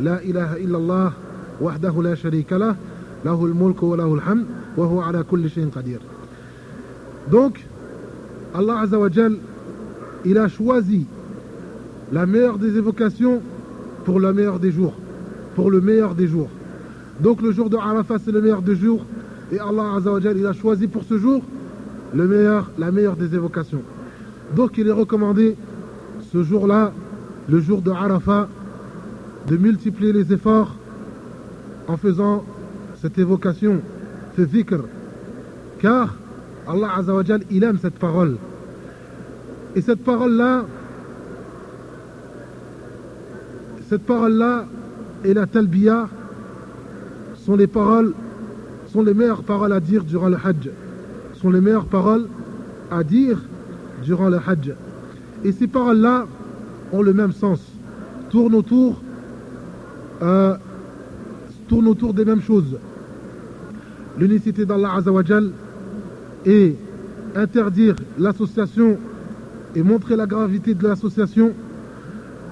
لا 0.00 0.22
إله 0.22 0.56
إلا 0.56 0.78
الله 0.78 1.12
وحده 1.60 2.02
لا 2.02 2.14
شريك 2.14 2.52
له 2.52 2.76
له 3.24 3.44
الملك 3.44 3.82
وله 3.82 4.14
الحمد 4.14 4.46
وهو 4.76 5.00
على 5.00 5.22
كل 5.22 5.50
شيء 5.50 5.68
قدير 5.76 5.98
Donc, 7.30 7.58
Allah 8.54 8.80
Azzawajal, 8.80 9.36
il 10.26 10.36
a 10.36 10.46
choisi 10.48 11.06
la 12.12 12.26
meilleure 12.26 12.58
des 12.58 12.76
évocations 12.76 13.40
pour 14.04 14.20
le 14.20 14.32
meilleur 14.34 14.58
des 14.58 14.70
jours. 14.70 14.92
Pour 15.54 15.70
le 15.70 15.80
meilleur 15.80 16.14
des 16.14 16.26
jours. 16.26 16.50
Donc 17.20 17.40
le 17.40 17.50
jour 17.52 17.70
de 17.70 17.76
Arafat, 17.76 18.18
c'est 18.22 18.32
le 18.32 18.42
meilleur 18.42 18.60
des 18.60 18.76
jours. 18.76 19.06
Et 19.52 19.58
Allah 19.58 19.94
Azzawajal, 19.96 20.36
il 20.36 20.46
a 20.46 20.52
choisi 20.52 20.86
pour 20.86 21.04
ce 21.04 21.16
jour 21.16 21.42
le 22.14 22.26
meilleur, 22.28 22.70
la 22.78 22.90
meilleure 22.90 23.16
des 23.16 23.34
évocations. 23.34 23.82
Donc 24.54 24.78
il 24.78 24.86
est 24.86 24.92
recommandé 24.92 25.56
ce 26.32 26.42
jour-là, 26.42 26.92
le 27.48 27.60
jour 27.60 27.82
de 27.82 27.90
Arafat, 27.90 28.48
de 29.48 29.56
multiplier 29.56 30.12
les 30.12 30.32
efforts 30.32 30.74
en 31.88 31.96
faisant 31.96 32.44
cette 33.00 33.18
évocation 33.18 33.80
ce 34.36 34.44
zikr. 34.44 34.80
Car 35.80 36.14
Allah 36.66 36.88
Azzawajal, 36.96 37.42
il 37.50 37.62
aime 37.64 37.78
cette 37.78 37.98
parole. 37.98 38.36
Et 39.74 39.82
cette 39.82 40.02
parole-là, 40.02 40.64
cette 43.88 44.02
parole-là 44.02 44.64
et 45.24 45.34
la 45.34 45.46
talbiya 45.46 46.08
sont 47.34 47.56
les 47.56 47.66
paroles, 47.66 48.14
sont 48.92 49.02
les 49.02 49.14
meilleures 49.14 49.42
paroles 49.42 49.72
à 49.72 49.80
dire 49.80 50.04
durant 50.04 50.28
le 50.28 50.36
hajj. 50.42 50.70
Sont 51.34 51.50
les 51.50 51.60
meilleures 51.60 51.86
paroles 51.86 52.28
à 52.90 53.02
dire 53.02 53.38
durant 54.04 54.28
le 54.28 54.38
hajj. 54.38 54.72
Et 55.44 55.52
ces 55.52 55.66
paroles-là 55.66 56.26
ont 56.92 57.02
le 57.02 57.12
même 57.12 57.32
sens, 57.32 57.60
tournent 58.30 58.54
autour, 58.54 59.00
euh, 60.22 60.56
autour 61.72 62.14
des 62.14 62.24
mêmes 62.24 62.42
choses 62.42 62.76
l'unicité 64.18 64.64
d'Allah 64.64 64.94
Azzawajal 64.96 65.50
et 66.46 66.76
interdire 67.34 67.96
l'association 68.18 68.96
et 69.74 69.82
montrer 69.82 70.16
la 70.16 70.26
gravité 70.26 70.74
de 70.74 70.86
l'association, 70.86 71.52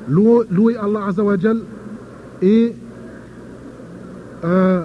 louer 0.09 0.77
Allah 0.77 1.07
Azzawajal 1.09 1.61
et 2.41 2.75
euh, 4.45 4.85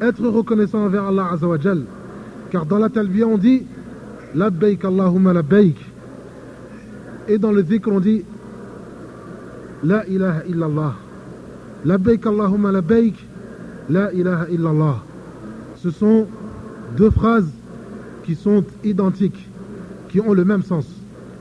être 0.00 0.24
reconnaissant 0.28 0.84
envers 0.84 1.04
Allah 1.04 1.30
Azzawajal. 1.32 1.82
Car 2.50 2.66
dans 2.66 2.78
la 2.78 2.88
talbiya 2.88 3.26
on 3.26 3.38
dit 3.38 3.64
Labbaik 4.34 4.84
Allahumma 4.84 5.32
labbaik. 5.32 5.76
Et 7.28 7.38
dans 7.38 7.52
le 7.52 7.62
dhikr 7.62 7.90
on 7.90 8.00
dit 8.00 8.24
La 9.82 10.06
ilaha 10.06 10.44
illallah. 10.46 10.94
Labbaik 11.84 12.26
Allahumma 12.26 12.72
labbaik. 12.72 13.14
La 13.88 14.12
ilaha 14.12 14.48
illallah 14.50 15.02
ce 15.84 15.90
sont 15.90 16.26
deux 16.96 17.10
phrases 17.10 17.50
qui 18.24 18.34
sont 18.34 18.64
identiques, 18.84 19.46
qui 20.08 20.18
ont 20.18 20.32
le 20.32 20.42
même 20.42 20.62
sens. 20.62 20.86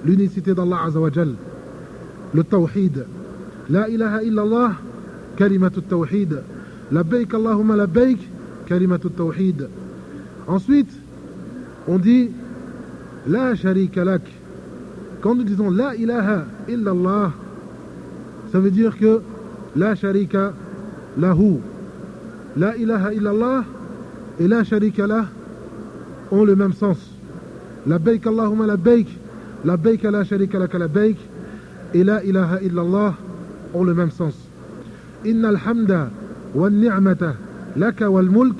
L'unicité 0.03 0.53
d'Allah 0.53 0.83
Azawajal, 0.85 1.33
le 2.33 2.43
tawhid. 2.43 3.05
La 3.69 3.87
ilaha 3.87 4.21
illallah, 4.21 4.73
kalimatu 5.37 5.81
tawhid. 5.81 6.41
Labbaik 6.91 7.33
Allahumma 7.33 7.77
labbaik, 7.77 8.19
kalimatu 8.65 9.09
tawhid. 9.11 9.69
Ensuite, 10.45 10.91
on 11.87 11.97
dit 11.97 12.29
La 13.25 13.55
sharika 13.55 14.03
lak. 14.03 14.23
Quand 15.23 15.35
nous 15.35 15.45
disons 15.45 15.69
La 15.69 15.95
ilaha 15.95 16.43
illallah, 16.67 17.31
ça 18.51 18.59
veut 18.59 18.71
dire 18.71 18.97
que 18.99 19.21
La 19.73 19.95
sharika 19.95 20.51
lahu. 21.17 21.59
La 22.57 22.75
ilaha 22.75 23.13
illallah, 23.13 23.63
et 24.39 24.47
la 24.49 24.65
sharika 24.65 25.07
là 25.07 25.25
ont 26.29 26.43
le 26.43 26.57
même 26.57 26.73
sens. 26.73 26.97
La 27.87 27.99
baik 27.99 28.27
Allahumma 28.27 28.67
la 28.67 28.75
baik, 28.75 29.07
la 29.63 29.77
baik 29.77 30.03
la 30.03 30.25
sharika 30.25 30.59
laka 30.59 30.77
la 30.77 30.89
baik 30.89 31.17
et 31.93 32.03
la 32.03 32.21
ilaha 32.23 32.61
illallah 32.61 33.15
ont 33.73 33.83
le 33.85 33.93
même 33.93 34.11
sens. 34.11 34.35
Inna 35.25 35.49
alhamda 35.49 36.09
wa 36.53 36.69
ni'mata 36.69 37.35
laka 37.77 38.11
wal 38.11 38.29
mulk 38.29 38.59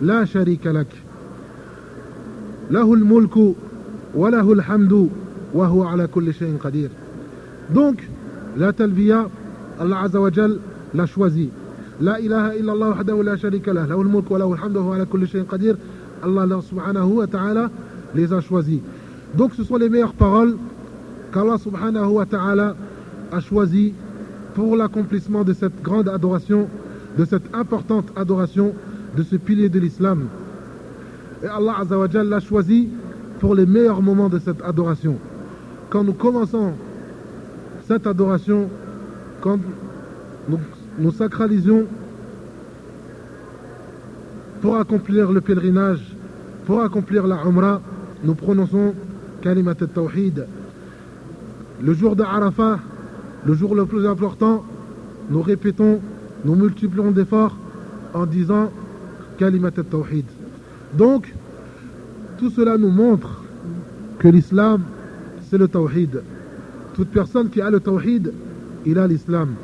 la 0.00 0.24
sharika 0.24 0.72
lak. 0.72 0.88
له 2.70 2.94
الملك 2.94 3.54
وله 4.14 4.52
الحمد 4.52 5.08
وهو 5.54 5.84
على 5.84 6.06
كل 6.06 6.34
شيء 6.34 6.56
قدير 6.64 6.90
donc 7.74 7.98
la 8.56 8.72
talbiya 8.72 9.28
Allah 9.80 10.02
Azza 10.04 10.20
wa 10.20 10.30
Jal 10.30 10.58
l'a 10.94 11.06
choisi 11.06 11.50
لا 12.00 12.18
إله 12.18 12.60
إلا 12.60 12.72
الله 12.72 12.88
وحده 12.88 13.22
لا 13.22 13.36
شريك 13.36 13.68
له 13.68 13.86
له 13.86 14.00
الملك 14.02 14.30
وله 14.30 14.52
الحمد 14.52 14.76
وهو 14.76 14.92
على 14.92 15.04
كل 15.04 15.28
شيء 15.28 15.42
قدير 15.44 15.76
Allah 16.22 16.60
subhanahu 16.62 17.18
wa 17.18 17.26
ta'ala 17.26 17.70
les 18.14 18.32
a 18.32 18.40
choisis. 18.40 18.80
Donc 19.34 19.52
ce 19.54 19.62
sont 19.62 19.76
les 19.76 19.88
meilleures 19.88 20.14
paroles 20.14 20.56
qu'Allah 21.32 21.58
subhanahu 21.58 22.08
wa 22.12 22.24
ta'ala 22.26 22.74
a 23.32 23.40
choisi 23.40 23.92
pour 24.54 24.76
l'accomplissement 24.76 25.44
de 25.44 25.52
cette 25.52 25.82
grande 25.82 26.08
adoration 26.08 26.68
de 27.18 27.24
cette 27.24 27.54
importante 27.54 28.06
adoration 28.16 28.74
de 29.16 29.22
ce 29.22 29.36
pilier 29.36 29.68
de 29.68 29.78
l'islam. 29.78 30.26
Et 31.42 31.46
Allah 31.46 31.76
Azza 31.80 32.24
l'a 32.24 32.40
choisi 32.40 32.88
pour 33.40 33.54
les 33.54 33.66
meilleurs 33.66 34.02
moments 34.02 34.28
de 34.28 34.38
cette 34.38 34.62
adoration. 34.62 35.16
Quand 35.90 36.02
nous 36.02 36.14
commençons 36.14 36.72
cette 37.86 38.06
adoration, 38.06 38.68
quand 39.40 39.58
nous, 40.48 40.58
nous 40.98 41.12
sacralisons 41.12 41.84
pour 44.60 44.76
accomplir 44.76 45.30
le 45.30 45.40
pèlerinage, 45.40 46.16
pour 46.66 46.80
accomplir 46.80 47.26
la 47.26 47.36
Umrah, 47.44 47.80
nous 48.24 48.34
prononçons 48.34 48.94
Kalimat 49.42 49.74
al-Tawhid. 49.80 50.46
Le 51.80 51.94
jour 51.94 52.16
de 52.16 52.24
Arafah, 52.24 52.80
le 53.44 53.54
jour 53.54 53.74
le 53.76 53.86
plus 53.86 54.06
important, 54.06 54.64
nous 55.30 55.42
répétons, 55.42 56.00
nous 56.44 56.56
multiplions 56.56 57.12
d'efforts 57.12 57.56
en 58.14 58.26
disant 58.26 58.72
Kalimat 59.38 59.70
al-Tawhid. 59.76 60.24
Donc, 60.94 61.32
tout 62.38 62.50
cela 62.50 62.76
nous 62.76 62.90
montre 62.90 63.42
que 64.18 64.28
l'islam, 64.28 64.82
c'est 65.48 65.58
le 65.58 65.68
Tawhid. 65.68 66.22
Toute 66.94 67.08
personne 67.08 67.50
qui 67.50 67.60
a 67.60 67.70
le 67.70 67.80
Tawhid, 67.80 68.32
il 68.84 68.98
a 68.98 69.06
l'islam. 69.06 69.54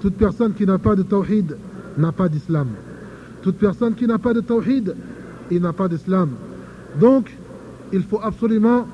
Toute 0.00 0.14
personne 0.14 0.52
qui 0.54 0.66
n'a 0.66 0.78
pas 0.78 0.94
de 0.94 1.02
Tawhid 1.02 1.56
n'a 1.98 2.12
pas 2.12 2.28
d'islam. 2.28 2.68
Toute 3.42 3.56
personne 3.56 3.94
qui 3.94 4.06
n'a 4.06 4.18
pas 4.18 4.34
de 4.34 4.40
Tawhid, 4.40 4.94
il 5.50 5.62
n'a 5.62 5.72
pas 5.72 5.88
d'islam. 5.88 6.30
Donc, 7.00 7.36
il 7.92 8.02
faut 8.02 8.20
absolument 8.22 8.86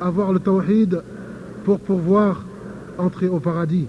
avoir 0.00 0.32
le 0.32 0.38
Tawhid 0.38 1.02
pour 1.64 1.80
pouvoir 1.80 2.44
entrer 2.98 3.28
au 3.28 3.40
paradis. 3.40 3.86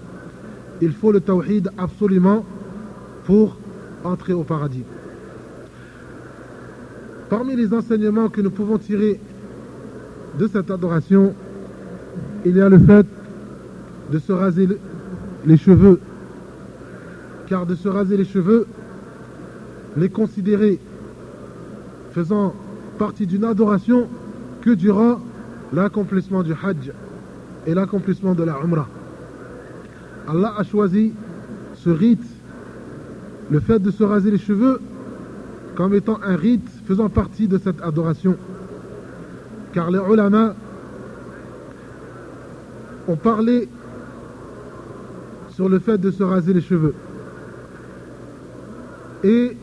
Il 0.80 0.92
faut 0.92 1.12
le 1.12 1.20
Tawhid 1.20 1.70
absolument 1.78 2.44
pour 3.24 3.56
entrer 4.04 4.32
au 4.32 4.42
paradis. 4.42 4.84
Parmi 7.30 7.56
les 7.56 7.72
enseignements 7.74 8.28
que 8.28 8.40
nous 8.40 8.50
pouvons 8.50 8.78
tirer 8.78 9.20
de 10.38 10.46
cette 10.46 10.70
adoration, 10.70 11.34
il 12.44 12.56
y 12.56 12.60
a 12.60 12.68
le 12.68 12.78
fait 12.78 13.06
de 14.12 14.18
se 14.18 14.32
raser 14.32 14.68
les 15.46 15.56
cheveux. 15.56 16.00
Car 17.46 17.66
de 17.66 17.74
se 17.74 17.88
raser 17.88 18.16
les 18.16 18.24
cheveux, 18.24 18.66
les 19.96 20.08
considérer 20.10 20.78
faisant 22.12 22.54
partie 22.98 23.26
d'une 23.26 23.44
adoration 23.44 24.06
que 24.60 24.70
durant 24.70 25.20
l'accomplissement 25.72 26.42
du 26.42 26.52
Hajj 26.52 26.92
et 27.66 27.74
l'accomplissement 27.74 28.34
de 28.34 28.42
la 28.42 28.58
Umrah. 28.62 28.88
Allah 30.26 30.54
a 30.58 30.64
choisi 30.64 31.12
ce 31.74 31.90
rite, 31.90 32.24
le 33.50 33.60
fait 33.60 33.78
de 33.78 33.90
se 33.90 34.02
raser 34.02 34.30
les 34.30 34.38
cheveux, 34.38 34.80
comme 35.74 35.94
étant 35.94 36.18
un 36.22 36.36
rite 36.36 36.68
faisant 36.86 37.08
partie 37.08 37.48
de 37.48 37.56
cette 37.56 37.80
adoration. 37.82 38.36
Car 39.72 39.90
les 39.90 39.98
ulama 39.98 40.54
ont 43.08 43.16
parlé 43.16 43.68
sur 45.50 45.68
le 45.68 45.78
fait 45.78 45.98
de 45.98 46.10
se 46.10 46.22
raser 46.22 46.52
les 46.52 46.60
cheveux. 46.60 46.94
Et 49.24 49.56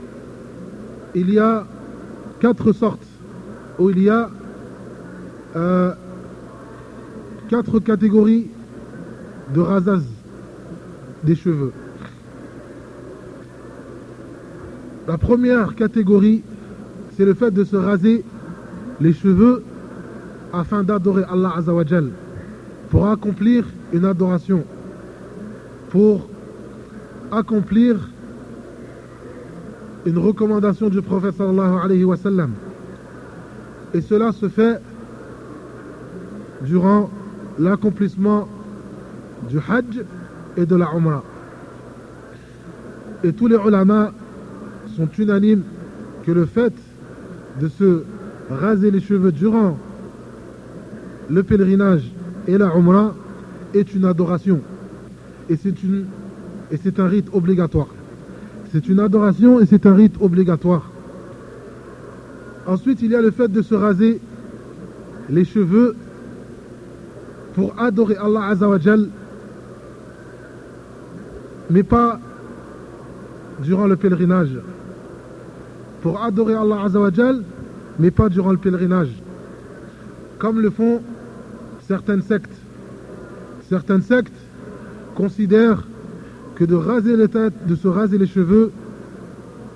il 1.13 1.29
y 1.29 1.39
a 1.39 1.65
quatre 2.41 2.73
sortes, 2.73 3.07
où 3.79 3.89
il 3.89 4.01
y 4.03 4.09
a 4.09 4.29
euh, 5.55 5.93
quatre 7.49 7.79
catégories 7.79 8.49
de 9.53 9.61
rasage 9.61 10.01
des 11.23 11.35
cheveux. 11.35 11.71
La 15.07 15.17
première 15.17 15.75
catégorie, 15.75 16.43
c'est 17.15 17.25
le 17.25 17.35
fait 17.35 17.51
de 17.51 17.63
se 17.63 17.75
raser 17.75 18.25
les 18.99 19.13
cheveux 19.13 19.63
afin 20.51 20.83
d'adorer 20.83 21.23
Allah 21.29 21.53
Azawajal, 21.57 22.09
pour 22.89 23.07
accomplir 23.07 23.65
une 23.93 24.05
adoration, 24.05 24.63
pour 25.89 26.27
accomplir 27.31 28.09
une 30.05 30.17
recommandation 30.17 30.89
du 30.89 31.01
prophète 31.01 31.35
sallallahu 31.35 31.77
alayhi 31.83 32.03
wa 32.03 32.17
sallam. 32.17 32.51
Et 33.93 34.01
cela 34.01 34.31
se 34.31 34.49
fait 34.49 34.79
durant 36.61 37.09
l'accomplissement 37.57 38.47
du 39.49 39.57
Hajj 39.57 40.03
et 40.57 40.65
de 40.65 40.75
la 40.75 40.89
Umrah. 40.95 41.23
Et 43.23 43.33
tous 43.33 43.47
les 43.47 43.55
ulama 43.55 44.11
sont 44.95 45.09
unanimes 45.17 45.63
que 46.25 46.31
le 46.31 46.45
fait 46.45 46.73
de 47.59 47.67
se 47.67 48.03
raser 48.49 48.91
les 48.91 48.99
cheveux 48.99 49.31
durant 49.31 49.77
le 51.29 51.43
pèlerinage 51.43 52.11
et 52.47 52.57
la 52.57 52.67
Umrah 52.75 53.13
est 53.73 53.93
une 53.93 54.05
adoration. 54.05 54.61
Et 55.49 55.57
c'est 55.57 56.99
un 56.99 57.07
rite 57.07 57.27
obligatoire. 57.33 57.87
C'est 58.71 58.87
une 58.87 58.99
adoration 58.99 59.59
et 59.59 59.65
c'est 59.65 59.85
un 59.85 59.93
rite 59.93 60.15
obligatoire. 60.19 60.89
Ensuite, 62.67 63.01
il 63.01 63.11
y 63.11 63.15
a 63.15 63.21
le 63.21 63.31
fait 63.31 63.47
de 63.47 63.61
se 63.61 63.75
raser 63.75 64.19
les 65.29 65.45
cheveux 65.45 65.95
pour 67.53 67.79
adorer 67.79 68.17
Allah 68.17 68.47
Azawajal, 68.47 69.07
mais 71.69 71.83
pas 71.83 72.19
durant 73.63 73.87
le 73.87 73.95
pèlerinage. 73.95 74.59
Pour 76.01 76.21
adorer 76.23 76.55
Allah 76.55 76.83
Azawajal, 76.85 77.43
mais 77.99 78.11
pas 78.11 78.29
durant 78.29 78.51
le 78.51 78.57
pèlerinage. 78.57 79.09
Comme 80.37 80.59
le 80.59 80.69
font 80.69 81.01
certaines 81.87 82.21
sectes. 82.21 82.51
Considèrent 85.15 85.87
que 86.55 86.65
de 86.65 86.75
raser 86.75 87.15
les 87.15 87.27
se 87.75 87.87
raser 87.87 88.17
les 88.17 88.27
cheveux 88.27 88.71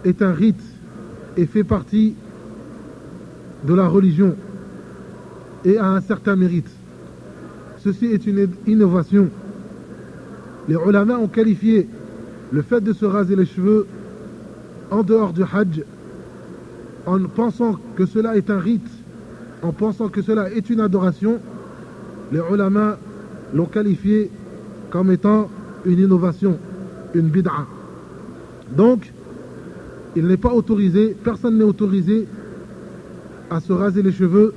est 0.05 0.22
un 0.22 0.32
rite 0.32 0.62
et 1.38 1.45
fait 1.45 1.64
partie 1.64 2.16
de 3.66 3.74
la 3.74 3.88
religion 3.88 4.36
et 5.66 5.78
a 5.78 5.88
un 5.88 6.01
certain 6.01 6.36
mérite. 6.36 6.70
Ceci 7.78 8.07
est 8.07 8.26
une 8.28 8.49
innovation. 8.68 9.30
Les 10.68 10.76
ulama 10.76 11.18
ont 11.18 11.28
qualifié 11.28 11.88
le 12.51 12.62
fait 12.62 12.82
de 12.82 12.93
se 12.93 13.05
raser 13.05 13.36
les 13.36 13.45
cheveux 13.45 13.88
en 14.91 15.03
dehors 15.03 15.34
du 15.34 15.43
hajj 15.43 15.84
en 17.05 17.20
pensant 17.24 17.76
que 17.95 18.05
cela 18.05 18.38
est 18.38 18.49
un 18.49 18.60
rite, 18.60 18.89
en 19.62 19.72
pensant 19.72 20.10
que 20.10 20.22
cela 20.22 20.51
est 20.51 20.70
une 20.70 20.80
adoration, 20.80 21.39
les 22.32 22.42
ulama 22.52 22.98
l'ont 23.54 23.66
qualifié 23.66 24.30
comme 24.90 25.12
étant 25.12 25.50
une 25.86 26.00
innovation, 26.00 26.58
une 27.14 27.28
bid'a. 27.28 27.66
Donc, 28.72 29.12
il 30.16 30.28
n'est 30.28 30.38
pas 30.38 30.52
autorisé, 30.52 31.16
personne 31.24 31.58
n'est 31.58 31.64
autorisé 31.64 32.28
à 33.50 33.60
se 33.60 33.74
raser 33.74 34.02
les 34.02 34.12
cheveux 34.12 34.54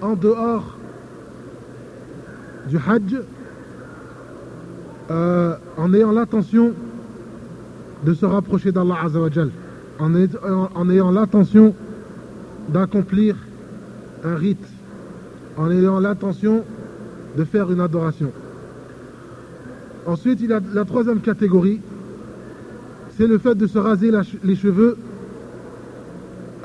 en 0.00 0.14
dehors 0.14 0.76
du 2.68 2.76
hajj 2.76 3.20
euh, 5.10 5.54
en 5.76 5.94
ayant 5.94 6.12
l'intention 6.12 6.72
de 8.04 8.14
se 8.14 8.26
rapprocher 8.26 8.72
d'Allah 8.72 8.96
Azawajal, 9.04 9.50
en, 9.98 10.12
en 10.74 10.90
ayant 10.90 11.10
l'intention 11.10 11.74
d'accomplir 12.68 13.36
un 14.24 14.34
rite, 14.34 14.66
en 15.56 15.70
ayant 15.70 16.00
l'intention 16.00 16.64
de 17.37 17.43
faire 17.43 17.71
une 17.71 17.79
adoration. 17.79 18.31
Ensuite, 20.05 20.39
il 20.41 20.49
y 20.49 20.53
a 20.53 20.59
la 20.73 20.85
troisième 20.85 21.19
catégorie, 21.21 21.79
c'est 23.17 23.27
le 23.27 23.37
fait 23.37 23.55
de 23.55 23.67
se 23.67 23.77
raser 23.77 24.11
les 24.43 24.55
cheveux 24.55 24.97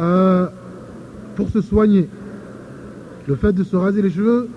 euh, 0.01 0.47
pour 1.35 1.49
se 1.51 1.61
soigner. 1.61 2.09
Le 3.27 3.35
fait 3.37 3.53
de 3.53 3.65
se 3.65 3.77
raser 3.77 4.03
les 4.03 4.11
cheveux 4.11 4.49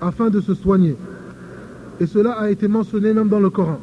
afin 0.00 0.30
de 0.30 0.40
se 0.40 0.54
soigner. 0.54 0.96
Et 2.00 2.06
cela 2.06 2.32
a 2.32 2.50
été 2.50 2.68
mentionné 2.68 3.12
même 3.12 3.28
dans 3.28 3.40
le 3.40 3.50
Coran. 3.50 3.78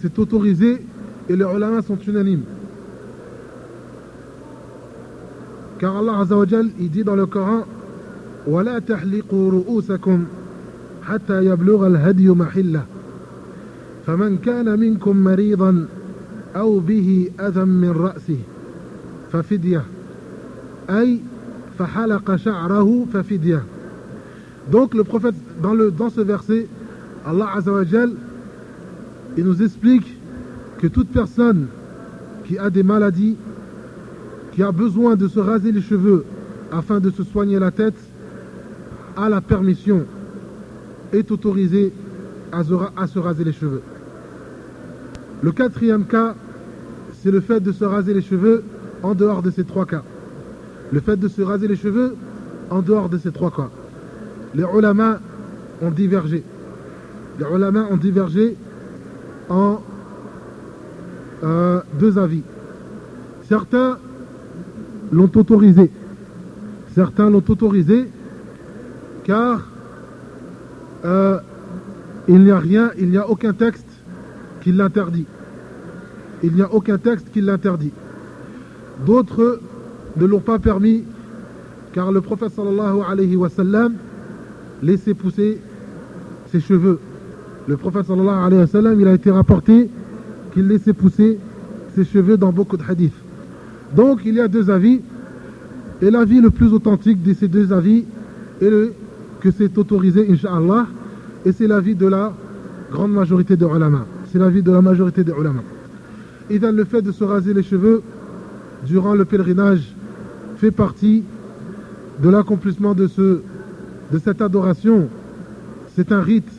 C'est 0.00 0.18
autorisé 0.18 0.84
et 1.28 1.36
les 1.36 1.44
ulama 1.44 1.82
sont 1.82 1.98
unanimes. 1.98 2.44
Car 5.78 5.96
Allah 5.96 6.18
Azzawajal, 6.18 6.68
il 6.78 6.90
dit 6.90 7.04
dans 7.04 7.16
le 7.16 7.26
Coran 7.26 7.64
ولا 8.46 8.78
تحلقوا 8.78 9.50
رؤوسكم 9.50 10.24
حتى 11.04 11.44
يبلغ 11.44 11.86
الهدي 11.86 12.28
محله 12.28 12.84
فمن 14.06 14.38
كان 14.38 14.78
منكم 14.80 15.16
مريضا 15.16 15.86
أو 16.56 16.78
به 16.78 17.30
أذى 17.40 17.64
من 17.64 17.90
رأسه 17.90 18.38
ففدية 19.32 19.82
أي 20.90 21.20
فحلق 21.78 22.36
شعره 22.36 23.06
ففدية 23.12 23.62
Donc 24.70 24.94
le 24.94 25.02
prophète, 25.04 25.34
dans, 25.62 25.74
le, 25.74 25.90
dans 25.90 26.10
ce 26.10 26.20
verset, 26.20 26.68
Allah 27.26 27.48
Azzawajal 27.56 28.12
il 29.36 29.44
nous 29.44 29.62
explique 29.62 30.16
que 30.78 30.86
toute 30.86 31.08
personne 31.08 31.66
qui 32.46 32.58
a 32.58 32.70
des 32.70 32.82
maladies, 32.82 33.36
qui 34.52 34.62
a 34.62 34.72
besoin 34.72 35.16
de 35.16 35.28
se 35.28 35.38
raser 35.38 35.72
les 35.72 35.80
cheveux 35.80 36.24
afin 36.72 37.00
de 37.00 37.10
se 37.10 37.22
soigner 37.22 37.58
la 37.58 37.70
tête, 37.70 37.98
a 39.16 39.28
la 39.28 39.40
permission, 39.40 40.04
est 41.13 41.31
autorisé 41.31 41.93
à 42.51 42.63
se 42.63 43.19
raser 43.19 43.43
les 43.43 43.53
cheveux. 43.53 43.81
Le 45.41 45.51
quatrième 45.51 46.05
cas, 46.05 46.35
c'est 47.21 47.31
le 47.31 47.41
fait 47.41 47.59
de 47.59 47.71
se 47.71 47.83
raser 47.83 48.13
les 48.13 48.21
cheveux 48.21 48.63
en 49.03 49.13
dehors 49.13 49.41
de 49.41 49.51
ces 49.51 49.63
trois 49.63 49.85
cas. 49.85 50.03
Le 50.91 50.99
fait 50.99 51.17
de 51.17 51.27
se 51.27 51.41
raser 51.41 51.67
les 51.67 51.75
cheveux 51.75 52.15
en 52.69 52.81
dehors 52.81 53.09
de 53.09 53.17
ces 53.17 53.31
trois 53.31 53.51
cas. 53.51 53.69
Les 54.53 54.63
ulama 54.63 55.19
ont 55.81 55.91
divergé. 55.91 56.43
Les 57.39 57.45
ulama 57.45 57.87
ont 57.91 57.97
divergé 57.97 58.55
en 59.49 59.81
euh, 61.43 61.81
deux 61.99 62.17
avis. 62.17 62.43
Certains 63.47 63.97
l'ont 65.11 65.31
autorisé. 65.35 65.91
Certains 66.93 67.29
l'ont 67.29 67.43
autorisé 67.47 68.07
car 69.25 69.67
euh, 71.05 71.37
il 72.27 72.43
n'y 72.43 72.51
a 72.51 72.59
rien, 72.59 72.91
il 72.97 73.09
n'y 73.09 73.17
a 73.17 73.29
aucun 73.29 73.53
texte 73.53 73.85
qui 74.61 74.71
l'interdit. 74.71 75.25
Il 76.43 76.53
n'y 76.53 76.61
a 76.61 76.73
aucun 76.73 76.97
texte 76.97 77.27
qui 77.31 77.41
l'interdit. 77.41 77.91
D'autres 79.05 79.59
ne 80.17 80.25
l'ont 80.25 80.39
pas 80.39 80.59
permis 80.59 81.03
car 81.93 82.11
le 82.11 82.21
prophète 82.21 82.51
sallallahu 82.53 83.01
alayhi 83.07 83.35
wa 83.35 83.49
sallam 83.49 83.93
laissait 84.81 85.13
pousser 85.13 85.59
ses 86.51 86.59
cheveux. 86.59 86.99
Le 87.67 87.77
prophète 87.77 88.07
sallallahu 88.07 88.45
alayhi 88.45 88.61
wa 88.61 88.67
sallam, 88.67 88.99
il 88.99 89.07
a 89.07 89.13
été 89.13 89.31
rapporté 89.31 89.89
qu'il 90.53 90.67
laissait 90.67 90.93
pousser 90.93 91.37
ses 91.95 92.03
cheveux 92.03 92.37
dans 92.37 92.51
beaucoup 92.51 92.77
de 92.77 92.83
hadiths. 92.87 93.13
Donc 93.95 94.21
il 94.25 94.35
y 94.35 94.39
a 94.41 94.47
deux 94.47 94.69
avis. 94.69 95.01
Et 96.01 96.09
l'avis 96.11 96.41
le 96.41 96.49
plus 96.49 96.73
authentique 96.73 97.23
de 97.23 97.33
ces 97.33 97.47
deux 97.47 97.71
avis 97.71 98.03
est 98.61 98.69
le, 98.69 98.93
que 99.39 99.51
c'est 99.51 99.77
autorisé, 99.77 100.27
inshallah, 100.29 100.87
et 101.45 101.51
c'est 101.51 101.67
l'avis 101.67 101.95
de 101.95 102.07
la 102.07 102.33
grande 102.91 103.13
majorité 103.13 103.55
des 103.55 103.65
ulama. 103.65 104.05
C'est 104.31 104.39
l'avis 104.39 104.63
de 104.63 104.71
la 104.71 104.81
majorité 104.81 105.23
des 105.23 105.31
ulama. 105.31 105.61
Et 106.49 106.59
dans 106.59 106.75
le 106.75 106.83
fait 106.83 107.01
de 107.01 107.11
se 107.11 107.23
raser 107.23 107.53
les 107.53 107.63
cheveux 107.63 108.01
durant 108.85 109.13
le 109.13 109.25
pèlerinage 109.25 109.93
fait 110.57 110.71
partie 110.71 111.23
de 112.21 112.29
l'accomplissement 112.29 112.93
de, 112.93 113.07
ce, 113.07 113.41
de 114.11 114.19
cette 114.23 114.41
adoration. 114.41 115.07
C'est 115.95 116.11
un 116.11 116.21
rite 116.21 116.49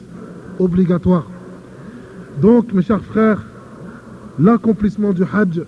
obligatoire. 0.59 1.27
Donc, 2.41 2.73
mes 2.73 2.83
chers 2.83 3.03
frères, 3.03 3.45
l'accomplissement 4.39 5.13
du 5.13 5.23
Hajj 5.23 5.63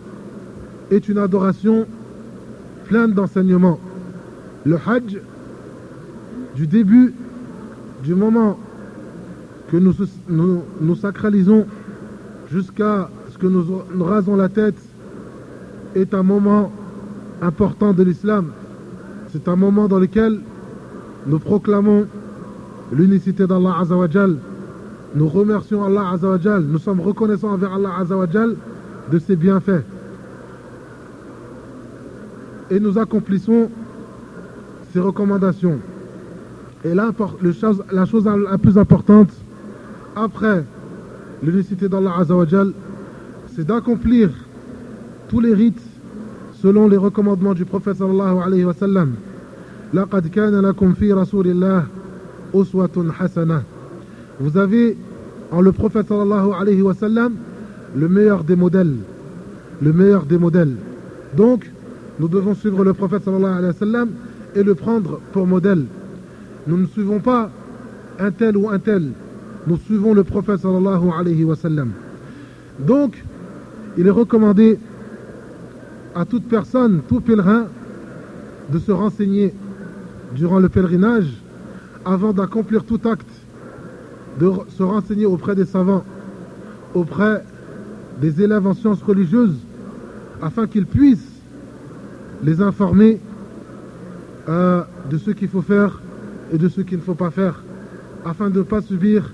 est 0.90 1.08
une 1.08 1.18
adoration 1.18 1.86
pleine 2.86 3.12
d'enseignements. 3.12 3.80
Le 4.64 4.76
Hajj, 4.76 5.18
du 6.56 6.66
début, 6.66 7.14
du 8.04 8.14
moment 8.14 8.58
que 9.68 9.76
nous 9.76 9.92
nous, 10.28 10.96
sacralisons 10.96 11.66
jusqu'à 12.50 13.08
ce 13.30 13.38
que 13.38 13.46
nous, 13.46 13.64
rasons 14.00 14.36
la 14.36 14.48
tête, 14.48 14.76
est 15.94 16.14
un 16.14 16.22
moment 16.22 16.72
important 17.42 17.92
de 17.92 18.02
l'islam. 18.02 18.50
C'est 19.30 19.46
un 19.48 19.56
moment 19.56 19.88
dans 19.88 19.98
lequel 19.98 20.40
nous 21.26 21.38
proclamons 21.38 22.06
l'unicité 22.92 23.46
d'Allah 23.46 23.76
Azzawajal. 23.80 24.36
Nous 25.14 25.28
remercions 25.28 25.84
Allah 25.84 26.10
Azzawajal. 26.14 26.62
Nous 26.62 26.78
sommes 26.78 27.00
reconnaissants 27.00 27.52
envers 27.52 27.74
Allah 27.74 27.90
Azzawajal 28.00 28.56
de 29.12 29.18
ses 29.18 29.36
bienfaits. 29.36 29.84
Et 32.70 32.80
nous 32.80 32.98
accomplissons 32.98 33.70
ses 34.92 35.00
recommandations. 35.00 35.78
Et 36.84 36.94
là, 36.94 37.10
la 37.92 38.06
chose 38.06 38.28
la 38.50 38.58
plus 38.58 38.78
importante, 38.78 39.30
après 40.17 40.63
l'unicité 41.41 41.89
d'Allah 41.89 42.13
Azzawajal, 42.19 42.73
c'est 43.55 43.65
d'accomplir 43.65 44.29
tous 45.29 45.39
les 45.39 45.53
rites 45.53 45.81
selon 46.61 46.87
les 46.87 46.97
recommandements 46.97 47.53
du 47.53 47.65
prophète 47.65 47.97
sallallahu 47.97 48.37
alayhi 48.45 48.63
wa 48.65 48.73
sallam. 48.73 49.15
لقد 49.93 50.27
كان 50.27 50.59
لكم 50.61 50.93
في 50.93 51.13
رسول 51.13 51.47
الله 51.47 51.85
أسوة 52.55 53.11
حسنة. 53.11 53.61
Vous 54.39 54.57
avez 54.57 54.97
en 55.51 55.61
le 55.61 55.71
prophète 55.71 56.07
sallallahu 56.07 56.51
alayhi 56.59 56.81
wa 56.81 56.93
sallam 56.93 57.33
le 57.95 58.09
meilleur 58.09 58.43
des 58.43 58.55
modèles. 58.55 58.95
Le 59.81 59.93
meilleur 59.93 60.25
des 60.25 60.37
modèles. 60.37 60.75
Donc, 61.37 61.69
nous 62.19 62.27
devons 62.27 62.55
suivre 62.55 62.83
le 62.83 62.93
prophète 62.93 63.23
sallallahu 63.23 63.53
alayhi 63.53 63.73
wa 63.73 63.79
sallam 63.79 64.09
et 64.55 64.63
le 64.63 64.73
prendre 64.73 65.19
pour 65.31 65.45
modèle. 65.45 65.85
Nous 66.67 66.77
ne 66.77 66.85
suivons 66.87 67.19
pas 67.19 67.51
un 68.19 68.31
tel 68.31 68.57
ou 68.57 68.69
un 68.69 68.79
tel. 68.79 69.11
Nous 69.68 69.76
suivons 69.76 70.14
le 70.14 70.24
prophète 70.24 70.60
sallallahu 70.60 71.10
alayhi 71.14 71.44
wa 71.44 71.54
sallam. 71.54 71.90
Donc, 72.78 73.22
il 73.98 74.06
est 74.06 74.10
recommandé 74.10 74.78
à 76.14 76.24
toute 76.24 76.44
personne, 76.48 77.02
tout 77.06 77.20
pèlerin, 77.20 77.66
de 78.72 78.78
se 78.78 78.90
renseigner 78.92 79.52
durant 80.34 80.58
le 80.58 80.70
pèlerinage 80.70 81.30
avant 82.06 82.32
d'accomplir 82.32 82.84
tout 82.84 83.00
acte, 83.04 83.28
de 84.40 84.50
se 84.70 84.82
renseigner 84.82 85.26
auprès 85.26 85.54
des 85.54 85.66
savants, 85.66 86.04
auprès 86.94 87.44
des 88.22 88.40
élèves 88.40 88.66
en 88.66 88.72
sciences 88.72 89.02
religieuses, 89.02 89.58
afin 90.40 90.66
qu'ils 90.66 90.86
puissent 90.86 91.42
les 92.42 92.62
informer 92.62 93.20
euh, 94.48 94.82
de 95.10 95.18
ce 95.18 95.30
qu'il 95.30 95.48
faut 95.48 95.60
faire 95.60 96.00
et 96.54 96.56
de 96.56 96.70
ce 96.70 96.80
qu'il 96.80 96.96
ne 96.96 97.02
faut 97.02 97.14
pas 97.14 97.30
faire, 97.30 97.62
afin 98.24 98.48
de 98.48 98.60
ne 98.60 98.64
pas 98.64 98.80
subir 98.80 99.30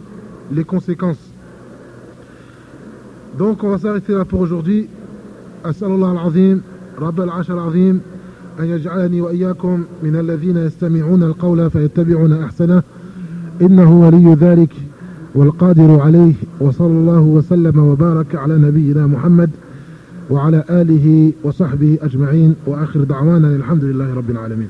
les 0.52 0.64
conséquences. 0.64 1.30
Donc 3.38 3.64
on 3.64 3.70
va 3.70 3.78
s'arrêter 3.78 4.12
là 4.12 4.24
pour 4.24 4.40
aujourd'hui. 4.40 4.88
al-Azim. 5.64 6.60
رب 6.98 7.20
العرش 7.20 7.50
العظيم 7.50 8.00
أن 8.60 8.64
يجعلني 8.64 9.20
وإياكم 9.20 9.84
من 10.02 10.16
الذين 10.16 10.56
يستمعون 10.56 11.22
القول 11.22 11.70
فيتبعون 11.70 12.32
أحسنه 12.32 12.82
إنه 13.62 14.00
ولي 14.00 14.34
ذلك 14.34 14.72
والقادر 15.34 16.00
عليه 16.00 16.34
وصلى 16.60 16.86
الله 16.86 17.20
وسلم 17.20 17.78
وبارك 17.78 18.34
على 18.34 18.58
نبينا 18.58 19.06
محمد 19.06 19.50
وعلى 20.30 20.64
آله 20.70 21.32
وصحبه 21.42 21.98
أجمعين 22.02 22.54
وآخر 22.66 23.04
دعوانا 23.04 23.48
الحمد 23.48 23.84
لله 23.84 24.14
رب 24.14 24.30
العالمين 24.30 24.68